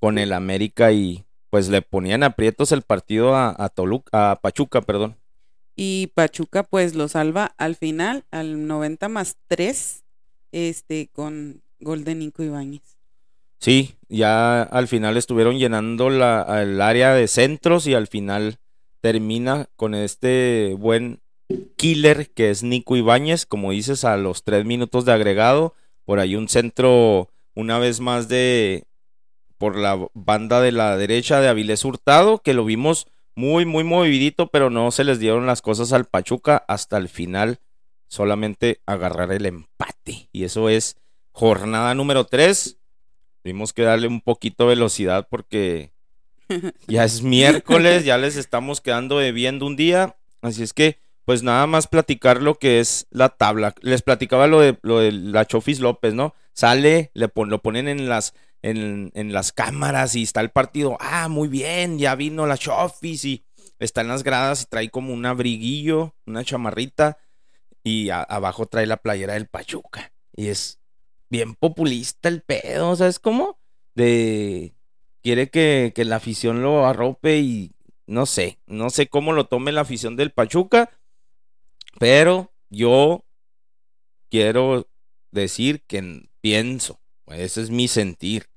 con 0.00 0.18
el 0.18 0.32
América 0.32 0.92
y 0.92 1.24
pues 1.50 1.68
le 1.68 1.82
ponían 1.82 2.22
aprietos 2.22 2.72
el 2.72 2.82
partido 2.82 3.34
a, 3.34 3.54
a 3.58 3.68
Toluca, 3.68 4.30
a 4.30 4.36
Pachuca, 4.36 4.80
perdón. 4.82 5.16
Y 5.80 6.08
Pachuca 6.08 6.64
pues 6.64 6.96
lo 6.96 7.06
salva 7.06 7.54
al 7.56 7.76
final, 7.76 8.24
al 8.32 8.66
90 8.66 9.08
más 9.08 9.36
3, 9.46 10.02
este, 10.50 11.08
con 11.12 11.62
gol 11.78 12.02
de 12.02 12.16
Nico 12.16 12.42
Ibáñez. 12.42 12.82
Sí, 13.60 13.94
ya 14.08 14.64
al 14.64 14.88
final 14.88 15.16
estuvieron 15.16 15.56
llenando 15.56 16.10
la, 16.10 16.62
el 16.62 16.80
área 16.80 17.14
de 17.14 17.28
centros 17.28 17.86
y 17.86 17.94
al 17.94 18.08
final 18.08 18.58
termina 19.00 19.68
con 19.76 19.94
este 19.94 20.74
buen 20.76 21.20
killer 21.76 22.28
que 22.30 22.50
es 22.50 22.64
Nico 22.64 22.96
Ibáñez, 22.96 23.46
como 23.46 23.70
dices, 23.70 24.04
a 24.04 24.16
los 24.16 24.42
tres 24.42 24.64
minutos 24.64 25.04
de 25.04 25.12
agregado. 25.12 25.74
Por 26.04 26.18
ahí 26.18 26.34
un 26.34 26.48
centro, 26.48 27.28
una 27.54 27.78
vez 27.78 28.00
más, 28.00 28.26
de 28.26 28.82
por 29.58 29.76
la 29.76 30.08
banda 30.12 30.60
de 30.60 30.72
la 30.72 30.96
derecha 30.96 31.40
de 31.40 31.46
Avilés 31.46 31.84
Hurtado, 31.84 32.38
que 32.38 32.52
lo 32.52 32.64
vimos 32.64 33.06
muy, 33.38 33.64
muy 33.64 33.84
movidito, 33.84 34.48
pero 34.48 34.68
no 34.68 34.90
se 34.90 35.04
les 35.04 35.20
dieron 35.20 35.46
las 35.46 35.62
cosas 35.62 35.92
al 35.92 36.06
Pachuca 36.06 36.64
hasta 36.66 36.96
el 36.96 37.08
final, 37.08 37.60
solamente 38.08 38.80
agarrar 38.84 39.30
el 39.30 39.46
empate. 39.46 40.28
Y 40.32 40.42
eso 40.42 40.68
es 40.68 40.96
jornada 41.30 41.94
número 41.94 42.24
3. 42.24 42.78
Tuvimos 43.44 43.72
que 43.72 43.82
darle 43.82 44.08
un 44.08 44.22
poquito 44.22 44.64
de 44.64 44.70
velocidad 44.70 45.28
porque 45.30 45.92
ya 46.88 47.04
es 47.04 47.22
miércoles, 47.22 48.04
ya 48.04 48.18
les 48.18 48.34
estamos 48.34 48.80
quedando 48.80 49.18
debiendo 49.20 49.66
un 49.66 49.76
día. 49.76 50.16
Así 50.42 50.64
es 50.64 50.72
que, 50.72 50.98
pues 51.24 51.44
nada 51.44 51.68
más 51.68 51.86
platicar 51.86 52.42
lo 52.42 52.56
que 52.56 52.80
es 52.80 53.06
la 53.10 53.28
tabla. 53.28 53.72
Les 53.82 54.02
platicaba 54.02 54.48
lo 54.48 54.58
de, 54.60 54.76
lo 54.82 54.98
de 54.98 55.12
la 55.12 55.44
Chofis 55.44 55.78
López, 55.78 56.12
¿no? 56.12 56.34
Sale, 56.54 57.12
le 57.14 57.28
pon- 57.28 57.50
lo 57.50 57.62
ponen 57.62 57.86
en 57.86 58.08
las, 58.08 58.34
en, 58.62 59.10
en 59.14 59.32
las 59.32 59.52
cámaras 59.52 60.14
y 60.14 60.22
está 60.22 60.40
el 60.40 60.50
partido. 60.50 60.96
Ah, 61.00 61.28
muy 61.28 61.48
bien, 61.48 61.98
ya 61.98 62.14
vino 62.14 62.46
la 62.46 62.56
Chofis 62.58 63.24
y 63.24 63.44
está 63.78 64.00
en 64.00 64.08
las 64.08 64.22
gradas 64.24 64.62
y 64.62 64.66
trae 64.66 64.90
como 64.90 65.12
un 65.14 65.26
abriguillo, 65.26 66.14
una 66.26 66.44
chamarrita 66.44 67.18
y 67.82 68.10
abajo 68.10 68.66
trae 68.66 68.86
la 68.86 68.98
playera 68.98 69.34
del 69.34 69.46
Pachuca. 69.48 70.12
Y 70.34 70.48
es 70.48 70.80
bien 71.30 71.54
populista 71.54 72.28
el 72.28 72.42
pedo, 72.42 72.96
¿sabes 72.96 73.18
cómo? 73.18 73.58
De 73.94 74.74
quiere 75.22 75.50
que, 75.50 75.92
que 75.94 76.04
la 76.04 76.16
afición 76.16 76.62
lo 76.62 76.86
arrope 76.86 77.38
y 77.38 77.72
no 78.06 78.26
sé, 78.26 78.60
no 78.66 78.90
sé 78.90 79.08
cómo 79.08 79.32
lo 79.32 79.46
tome 79.46 79.72
la 79.72 79.82
afición 79.82 80.16
del 80.16 80.32
Pachuca, 80.32 80.90
pero 81.98 82.52
yo 82.70 83.24
quiero 84.30 84.88
decir 85.30 85.84
que 85.86 85.98
n- 85.98 86.30
ese 87.30 87.62
es 87.62 87.70
mi 87.70 87.88
sentir, 87.88 88.48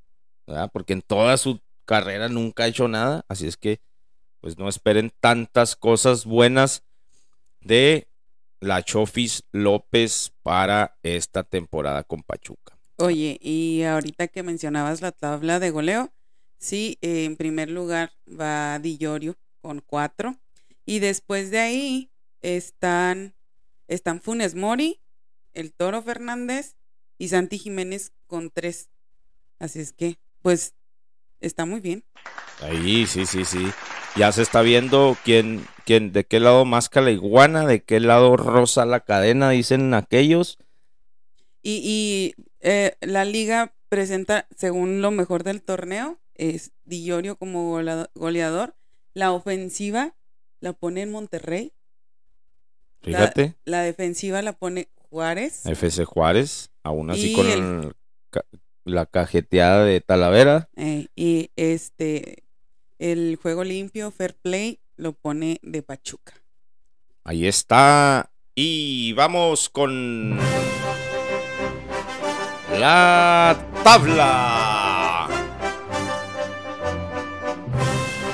¿verdad? 0.47 0.69
Porque 0.71 0.93
en 0.93 1.01
toda 1.01 1.37
su 1.37 1.59
carrera 1.85 2.29
nunca 2.29 2.63
ha 2.63 2.67
hecho 2.67 2.87
nada, 2.87 3.25
así 3.27 3.47
es 3.47 3.57
que 3.57 3.79
pues 4.39 4.57
no 4.57 4.67
esperen 4.67 5.11
tantas 5.19 5.75
cosas 5.75 6.25
buenas 6.25 6.83
de 7.61 8.07
la 8.59 8.83
Chofis 8.83 9.43
López 9.51 10.31
para 10.43 10.97
esta 11.03 11.43
temporada 11.43 12.03
con 12.03 12.23
Pachuca. 12.23 12.77
Oye, 12.97 13.37
y 13.41 13.83
ahorita 13.83 14.27
que 14.27 14.43
mencionabas 14.43 15.01
la 15.01 15.11
tabla 15.11 15.59
de 15.59 15.71
goleo, 15.71 16.11
sí, 16.57 16.97
en 17.01 17.35
primer 17.35 17.69
lugar 17.69 18.11
va 18.27 18.79
Di 18.79 18.97
Llorio 18.97 19.35
con 19.61 19.81
cuatro. 19.81 20.37
Y 20.85 20.99
después 20.99 21.51
de 21.51 21.59
ahí 21.59 22.11
están, 22.41 23.33
están 23.87 24.21
Funes 24.21 24.55
Mori, 24.55 24.99
el 25.53 25.73
Toro 25.73 26.01
Fernández 26.01 26.75
y 27.21 27.27
Santi 27.27 27.59
Jiménez 27.59 28.13
con 28.25 28.49
tres. 28.49 28.89
Así 29.59 29.79
es 29.79 29.93
que, 29.93 30.17
pues, 30.41 30.73
está 31.39 31.67
muy 31.67 31.79
bien. 31.79 32.03
Ahí, 32.61 33.05
sí, 33.05 33.27
sí, 33.27 33.45
sí. 33.45 33.63
Ya 34.15 34.31
se 34.31 34.41
está 34.41 34.63
viendo 34.63 35.15
quién, 35.23 35.63
quién, 35.85 36.13
de 36.13 36.25
qué 36.25 36.39
lado 36.39 36.65
masca 36.65 36.99
la 36.99 37.11
iguana, 37.11 37.67
de 37.67 37.83
qué 37.83 37.99
lado 37.99 38.37
rosa 38.37 38.87
la 38.87 39.01
cadena, 39.01 39.51
dicen 39.51 39.93
aquellos. 39.93 40.57
Y, 41.61 41.81
y 41.83 42.43
eh, 42.59 42.95
la 43.01 43.23
liga 43.23 43.75
presenta, 43.87 44.47
según 44.57 45.03
lo 45.03 45.11
mejor 45.11 45.43
del 45.43 45.61
torneo, 45.61 46.17
es 46.33 46.71
Di 46.85 47.05
Llorio 47.05 47.35
como 47.35 47.79
goleador. 48.15 48.75
La 49.13 49.31
ofensiva 49.31 50.15
la 50.59 50.73
pone 50.73 51.03
en 51.03 51.11
Monterrey. 51.11 51.71
La- 53.03 53.19
Fíjate, 53.19 53.55
La 53.63 53.83
defensiva 53.83 54.41
la 54.41 54.53
pone 54.53 54.89
Juárez. 55.11 55.65
FC 55.65 56.05
Juárez, 56.05 56.71
aún 56.83 57.11
así 57.11 57.33
Y 57.33 57.35
con 57.35 57.45
el- 57.47 57.59
el 57.59 57.93
ca- 58.29 58.45
la 58.85 59.05
cajeteada 59.05 59.83
de 59.83 59.99
Talavera. 60.01 60.69
eh, 60.77 61.07
y 61.15 61.51
este 61.57 62.43
el 62.97 63.37
juego 63.41 63.63
limpio, 63.65 64.09
fair 64.11 64.35
play, 64.41 64.79
lo 64.95 65.11
pone 65.13 65.59
de 65.63 65.81
Pachuca. 65.83 66.33
Ahí 67.25 67.45
está. 67.45 68.31
Y 68.55 69.11
vamos 69.13 69.69
con 69.69 70.37
la 72.79 73.57
tabla. 73.83 75.27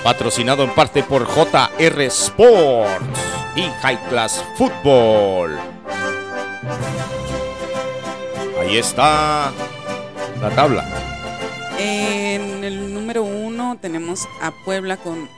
Patrocinado 0.04 0.64
en 0.64 0.74
parte 0.76 1.04
por 1.04 1.26
JR 1.26 2.06
Sports 2.06 3.04
y 3.56 3.64
High 3.82 4.00
Class 4.10 4.44
Football. 4.58 5.58
Ahí 8.68 8.80
está 8.80 9.54
la 10.42 10.50
tabla. 10.54 10.84
En 11.80 12.66
el 12.66 12.94
número 12.94 13.24
uno 13.24 13.78
tenemos 13.82 14.28
a 14.42 14.52
Puebla 14.66 14.98
con, 14.98 15.30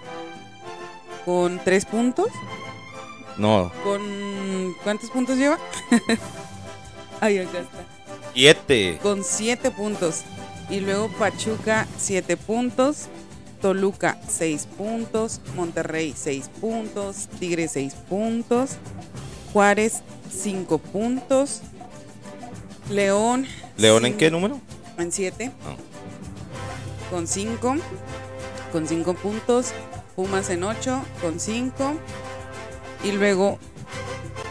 con 1.26 1.62
tres 1.64 1.86
puntos. 1.86 2.30
No, 3.38 3.72
Con 3.84 4.74
¿cuántos 4.84 5.12
puntos 5.12 5.38
lleva? 5.38 5.60
Acá 7.22 7.30
está. 7.30 7.62
7. 8.34 8.98
Con 9.04 9.24
7 9.24 9.70
puntos. 9.72 10.24
Y 10.68 10.80
luego 10.80 11.10
Pachuca, 11.10 11.86
7 12.00 12.36
puntos. 12.36 13.10
Toluca, 13.62 14.20
6 14.28 14.68
puntos. 14.76 15.40
Monterrey, 15.56 16.16
6 16.18 16.50
puntos. 16.60 17.28
Tigre, 17.40 17.68
6 17.68 17.94
puntos. 18.10 18.72
Juárez, 19.54 20.02
5 20.32 20.80
puntos. 20.80 21.62
León. 22.90 23.48
¿León 23.78 24.06
en 24.06 24.18
qué 24.18 24.32
número? 24.32 24.60
En 24.98 25.12
7. 25.12 25.52
Ah. 25.66 25.76
Con 27.10 27.28
5. 27.28 27.76
Con 28.72 28.88
5 28.88 29.14
puntos. 29.16 29.74
Pumas 30.16 30.50
en 30.50 30.64
8. 30.64 31.02
Con 31.22 31.40
5. 31.40 31.94
Y 33.04 33.12
luego 33.14 33.60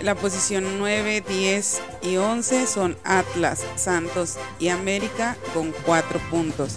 la 0.03 0.15
posición 0.15 0.79
9, 0.79 1.25
10 1.29 1.83
y 2.03 2.17
11 2.17 2.67
son 2.67 2.97
Atlas, 3.03 3.65
Santos 3.75 4.37
y 4.61 4.69
América 4.69 5.37
con 5.53 5.73
4 5.85 6.21
puntos. 6.31 6.77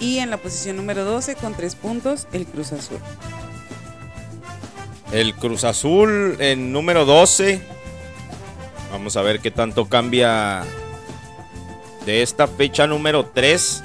Y 0.00 0.18
en 0.18 0.30
la 0.30 0.38
posición 0.38 0.76
número 0.76 1.04
12 1.04 1.36
con 1.36 1.54
3 1.54 1.74
puntos 1.76 2.26
el 2.32 2.46
Cruz 2.46 2.72
Azul. 2.72 2.98
El 5.12 5.34
Cruz 5.34 5.64
Azul 5.64 6.36
en 6.38 6.72
número 6.72 7.04
12. 7.04 7.60
Vamos 8.90 9.16
a 9.16 9.22
ver 9.22 9.40
qué 9.40 9.50
tanto 9.50 9.86
cambia 9.86 10.64
de 12.06 12.22
esta 12.22 12.46
fecha 12.46 12.86
número 12.86 13.26
3. 13.32 13.82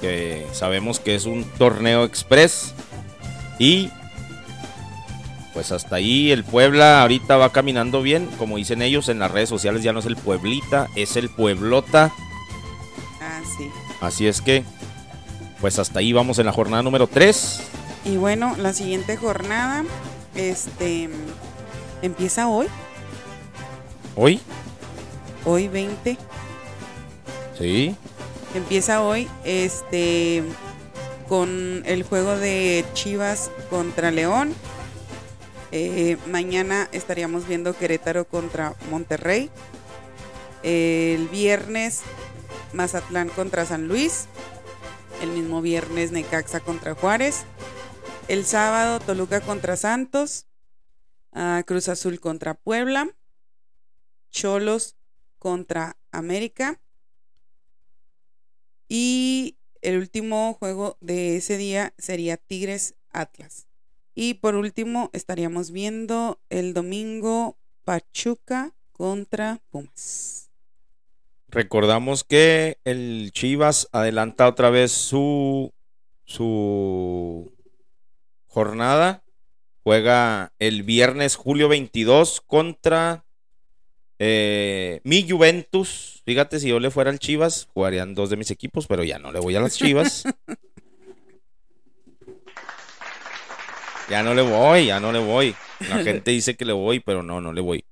Que 0.00 0.46
sabemos 0.52 1.00
que 1.00 1.14
es 1.14 1.24
un 1.26 1.44
torneo 1.44 2.04
express. 2.04 2.74
Y 3.58 3.90
pues 5.54 5.72
hasta 5.72 5.96
ahí 5.96 6.30
el 6.32 6.44
Puebla 6.44 7.00
ahorita 7.00 7.36
va 7.38 7.50
caminando 7.50 8.02
bien. 8.02 8.28
Como 8.38 8.58
dicen 8.58 8.82
ellos 8.82 9.08
en 9.08 9.18
las 9.18 9.30
redes 9.30 9.48
sociales 9.48 9.82
ya 9.82 9.92
no 9.92 10.00
es 10.00 10.06
el 10.06 10.16
Pueblita, 10.16 10.88
es 10.94 11.16
el 11.16 11.30
Pueblota. 11.30 12.12
Ah, 13.22 13.40
sí. 13.56 13.70
Así 14.00 14.26
es 14.26 14.42
que 14.42 14.64
pues 15.60 15.78
hasta 15.78 16.00
ahí 16.00 16.12
vamos 16.12 16.38
en 16.38 16.46
la 16.46 16.52
jornada 16.52 16.82
número 16.82 17.06
3. 17.06 17.62
Y 18.04 18.16
bueno, 18.18 18.54
la 18.58 18.74
siguiente 18.74 19.16
jornada 19.16 19.84
este 20.34 21.08
empieza 22.02 22.46
hoy, 22.48 22.66
Hoy. 24.14 24.38
hoy 25.46 25.68
20. 25.68 26.18
Sí. 27.58 27.96
Empieza 28.54 29.02
hoy 29.02 29.28
este 29.44 30.42
con 31.28 31.82
el 31.86 32.02
juego 32.04 32.36
de 32.36 32.84
Chivas 32.92 33.50
contra 33.70 34.10
León. 34.10 34.54
Eh, 35.72 36.16
mañana 36.26 36.88
estaríamos 36.92 37.46
viendo 37.48 37.76
Querétaro 37.76 38.26
contra 38.26 38.74
Monterrey. 38.90 39.50
El 40.62 41.28
viernes 41.28 42.02
Mazatlán 42.72 43.28
contra 43.28 43.66
San 43.66 43.88
Luis. 43.88 44.26
El 45.22 45.30
mismo 45.30 45.62
viernes 45.62 46.12
Necaxa 46.12 46.60
contra 46.60 46.94
Juárez. 46.94 47.44
El 48.28 48.44
sábado 48.44 49.00
Toluca 49.00 49.40
contra 49.40 49.76
Santos. 49.76 50.46
ah, 51.32 51.62
Cruz 51.66 51.88
Azul 51.88 52.20
contra 52.20 52.54
Puebla. 52.54 53.08
Cholos 54.30 54.96
contra 55.38 55.96
América. 56.10 56.80
Y 58.88 59.56
el 59.82 59.98
último 59.98 60.54
juego 60.54 60.96
de 61.00 61.36
ese 61.36 61.56
día 61.56 61.94
sería 61.98 62.36
Tigres 62.36 62.94
Atlas. 63.10 63.66
Y 64.14 64.34
por 64.34 64.54
último 64.54 65.10
estaríamos 65.12 65.70
viendo 65.70 66.40
el 66.48 66.72
domingo 66.72 67.58
Pachuca 67.84 68.72
contra 68.92 69.60
Pumas. 69.70 70.50
Recordamos 71.48 72.24
que 72.24 72.78
el 72.84 73.30
Chivas 73.32 73.88
adelanta 73.92 74.48
otra 74.48 74.70
vez 74.70 74.90
su, 74.92 75.72
su 76.24 77.52
jornada. 78.46 79.22
Juega 79.82 80.52
el 80.58 80.82
viernes 80.82 81.36
julio 81.36 81.68
22 81.68 82.40
contra 82.40 83.25
eh, 84.18 85.00
mi 85.04 85.28
Juventus. 85.28 86.22
Fíjate, 86.24 86.58
si 86.58 86.68
yo 86.68 86.80
le 86.80 86.90
fuera 86.90 87.10
al 87.10 87.18
Chivas, 87.18 87.68
jugarían 87.74 88.14
dos 88.14 88.30
de 88.30 88.36
mis 88.36 88.50
equipos, 88.50 88.86
pero 88.86 89.04
ya 89.04 89.18
no 89.18 89.32
le 89.32 89.40
voy 89.40 89.56
a 89.56 89.60
las 89.60 89.76
Chivas. 89.76 90.24
ya 94.10 94.22
no 94.22 94.34
le 94.34 94.42
voy, 94.42 94.86
ya 94.86 95.00
no 95.00 95.12
le 95.12 95.18
voy. 95.18 95.54
La 95.88 96.02
gente 96.02 96.30
dice 96.30 96.56
que 96.56 96.64
le 96.64 96.72
voy, 96.72 97.00
pero 97.00 97.22
no, 97.22 97.40
no 97.40 97.52
le 97.52 97.60
voy. 97.60 97.84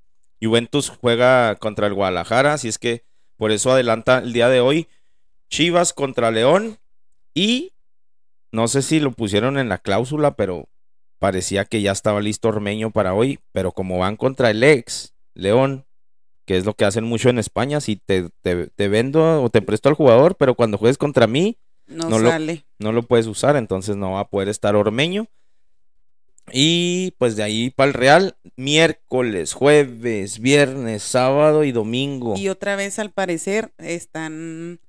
Juventus 0.43 0.91
juega 0.91 1.57
contra 1.57 1.87
el 1.87 1.95
Guadalajara, 1.95 2.55
así 2.55 2.69
es 2.69 2.79
que 2.79 3.05
por 3.37 3.51
eso 3.51 3.73
adelanta 3.73 4.19
el 4.19 4.33
día 4.33 4.49
de 4.49 4.61
hoy. 4.61 4.89
Chivas 5.49 5.93
contra 5.93 6.31
León. 6.31 6.79
Y 7.35 7.73
no 8.53 8.69
sé 8.69 8.83
si 8.83 9.01
lo 9.01 9.11
pusieron 9.11 9.59
en 9.59 9.69
la 9.69 9.79
cláusula, 9.79 10.37
pero 10.37 10.69
parecía 11.19 11.65
que 11.65 11.83
ya 11.83 11.93
estaba 11.93 12.21
listo 12.21 12.49
Ormeño 12.49 12.91
para 12.91 13.15
hoy. 13.15 13.41
Pero 13.53 13.73
como 13.73 13.99
van 13.99 14.17
contra 14.17 14.51
el 14.51 14.63
ex 14.63 15.15
León, 15.35 15.85
que 16.45 16.57
es 16.57 16.65
lo 16.65 16.75
que 16.75 16.85
hacen 16.85 17.05
mucho 17.05 17.29
en 17.31 17.39
España, 17.39 17.81
si 17.81 17.97
te, 17.97 18.29
te- 18.43 18.67
te 18.69 18.89
vendo 18.89 19.43
o 19.43 19.51
te 19.51 19.63
presto 19.63 19.89
al 19.89 19.95
jugador, 19.95 20.37
pero 20.37 20.55
cuando 20.55 20.79
juegues 20.79 20.99
contra 20.99 21.27
mí, 21.27 21.57
No, 21.87 22.09
No 22.09 22.19
lo- 22.19 22.31
no 22.79 22.93
lo 22.93 23.03
puedes 23.03 23.27
usar, 23.27 23.57
entonces 23.57 23.95
no 23.97 24.13
va 24.13 24.21
a 24.21 24.29
poder 24.29 24.49
estar 24.49 24.75
Ormeño. 24.75 25.27
Y 26.53 27.13
pues 27.19 27.37
de 27.37 27.43
ahí 27.43 27.71
para 27.71 27.89
el 27.89 27.95
Real, 27.95 28.37
miércoles, 28.57 29.55
jueves, 29.55 30.39
viernes, 30.39 31.03
sábado 31.03 31.65
y 31.65 31.73
domingo. 31.73 32.35
Y 32.37 32.49
otra 32.51 32.77
vez 32.77 32.99
al 32.99 33.11
parecer 33.11 33.73
están 33.79 34.81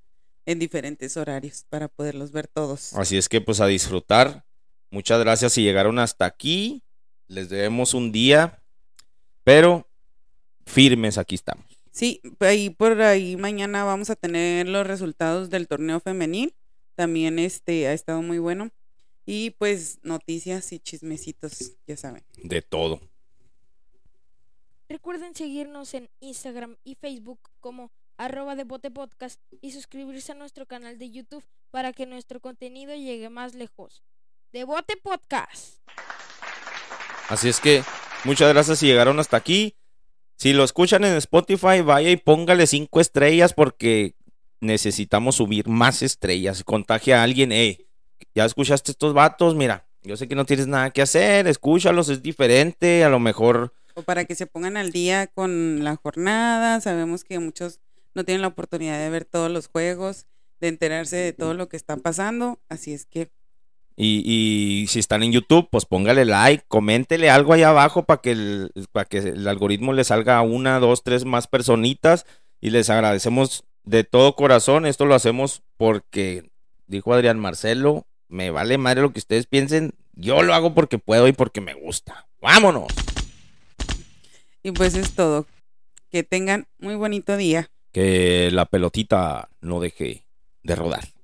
en 0.45 0.59
diferentes 0.59 1.15
horarios 1.17 1.65
para 1.69 1.87
poderlos 1.87 2.31
ver 2.31 2.47
todos. 2.47 2.93
Así 2.93 3.17
es 3.17 3.29
que 3.29 3.39
pues 3.41 3.61
a 3.61 3.67
disfrutar. 3.67 4.45
Muchas 4.91 5.19
gracias 5.19 5.53
si 5.53 5.63
llegaron 5.63 5.97
hasta 5.99 6.25
aquí. 6.25 6.83
Les 7.27 7.49
debemos 7.49 7.93
un 7.93 8.11
día, 8.11 8.61
pero 9.43 9.87
firmes 10.65 11.17
aquí 11.17 11.35
estamos. 11.35 11.65
Sí, 11.91 12.21
ahí 12.41 12.69
por 12.69 13.01
ahí 13.01 13.37
mañana 13.37 13.83
vamos 13.83 14.09
a 14.09 14.15
tener 14.15 14.67
los 14.67 14.85
resultados 14.85 15.49
del 15.49 15.67
torneo 15.67 15.99
femenil. 15.99 16.53
También 16.95 17.39
este 17.39 17.87
ha 17.87 17.93
estado 17.93 18.21
muy 18.21 18.39
bueno. 18.39 18.71
Y 19.25 19.51
pues 19.51 19.99
noticias 20.03 20.71
y 20.71 20.79
chismecitos, 20.79 21.73
ya 21.87 21.97
saben. 21.97 22.23
De 22.43 22.61
todo. 22.61 23.01
Recuerden 24.87 25.33
seguirnos 25.33 25.93
en 25.95 26.09
Instagram 26.19 26.77
y 26.83 26.95
Facebook 26.95 27.39
como 27.59 27.91
arroba 28.17 28.55
de 28.55 28.65
bote 28.65 28.91
podcast 28.91 29.41
y 29.61 29.71
suscribirse 29.71 30.33
a 30.33 30.35
nuestro 30.35 30.65
canal 30.67 30.99
de 30.99 31.09
YouTube 31.09 31.43
para 31.71 31.91
que 31.91 32.05
nuestro 32.05 32.39
contenido 32.39 32.93
llegue 32.93 33.29
más 33.29 33.55
lejos. 33.55 34.03
De 34.51 34.63
bote 34.63 34.95
podcast. 34.97 35.79
Así 37.29 37.49
es 37.49 37.59
que 37.59 37.83
muchas 38.25 38.53
gracias 38.53 38.79
si 38.79 38.85
llegaron 38.85 39.19
hasta 39.19 39.37
aquí. 39.37 39.75
Si 40.37 40.53
lo 40.53 40.63
escuchan 40.63 41.03
en 41.05 41.15
Spotify, 41.15 41.81
vaya 41.81 42.09
y 42.09 42.17
póngale 42.17 42.67
cinco 42.67 42.99
estrellas 42.99 43.53
porque 43.53 44.15
necesitamos 44.59 45.35
subir 45.35 45.67
más 45.67 46.01
estrellas. 46.01 46.63
Contagia 46.63 47.21
a 47.21 47.23
alguien, 47.23 47.51
eh. 47.51 47.87
Ya 48.33 48.45
escuchaste 48.45 48.91
estos 48.91 49.13
vatos, 49.13 49.55
mira. 49.55 49.85
Yo 50.03 50.17
sé 50.17 50.27
que 50.27 50.35
no 50.35 50.45
tienes 50.45 50.67
nada 50.67 50.91
que 50.91 51.01
hacer, 51.01 51.47
escúchalos, 51.47 52.09
es 52.09 52.21
diferente, 52.21 53.03
a 53.03 53.09
lo 53.09 53.19
mejor 53.19 53.73
O 53.95 54.03
para 54.03 54.25
que 54.25 54.35
se 54.35 54.45
pongan 54.45 54.77
al 54.77 54.91
día 54.91 55.27
con 55.27 55.83
la 55.83 55.95
jornada. 55.95 56.79
Sabemos 56.81 57.23
que 57.23 57.39
muchos 57.39 57.79
no 58.13 58.23
tienen 58.23 58.41
la 58.41 58.49
oportunidad 58.49 58.99
de 58.99 59.09
ver 59.09 59.25
todos 59.25 59.49
los 59.49 59.67
juegos, 59.67 60.27
de 60.59 60.67
enterarse 60.67 61.15
de 61.15 61.33
todo 61.33 61.53
lo 61.53 61.69
que 61.69 61.77
está 61.77 61.97
pasando. 61.97 62.59
Así 62.69 62.93
es 62.93 63.05
que 63.05 63.31
Y, 63.97 64.23
y 64.25 64.87
si 64.87 64.99
están 64.99 65.23
en 65.23 65.31
YouTube, 65.31 65.69
pues 65.71 65.85
póngale 65.85 66.25
like, 66.25 66.65
coméntele 66.67 67.29
algo 67.29 67.53
ahí 67.53 67.63
abajo 67.63 68.03
para 68.03 68.21
que, 68.21 68.31
el, 68.31 68.71
para 68.91 69.05
que 69.05 69.19
el 69.19 69.47
algoritmo 69.47 69.93
le 69.93 70.03
salga 70.03 70.37
a 70.37 70.41
una, 70.41 70.79
dos, 70.79 71.03
tres 71.03 71.23
más 71.25 71.47
personitas. 71.47 72.25
Y 72.59 72.71
les 72.71 72.89
agradecemos 72.89 73.63
de 73.83 74.03
todo 74.03 74.35
corazón. 74.35 74.85
Esto 74.85 75.05
lo 75.05 75.15
hacemos 75.15 75.63
porque, 75.77 76.49
dijo 76.87 77.13
Adrián 77.13 77.39
Marcelo, 77.39 78.05
me 78.27 78.49
vale 78.49 78.77
madre 78.77 79.01
lo 79.01 79.13
que 79.13 79.19
ustedes 79.19 79.47
piensen. 79.47 79.93
Yo 80.13 80.41
lo 80.43 80.53
hago 80.53 80.73
porque 80.73 80.97
puedo 80.97 81.27
y 81.27 81.33
porque 81.33 81.61
me 81.61 81.73
gusta. 81.73 82.27
¡Vámonos! 82.41 82.87
Y 84.63 84.71
pues 84.71 84.95
es 84.95 85.13
todo. 85.13 85.45
Que 86.09 86.23
tengan 86.23 86.67
muy 86.79 86.95
bonito 86.95 87.37
día. 87.37 87.69
Que 87.91 88.49
la 88.51 88.65
pelotita 88.65 89.49
no 89.61 89.79
deje 89.79 90.25
de 90.63 90.75
rodar. 90.75 91.14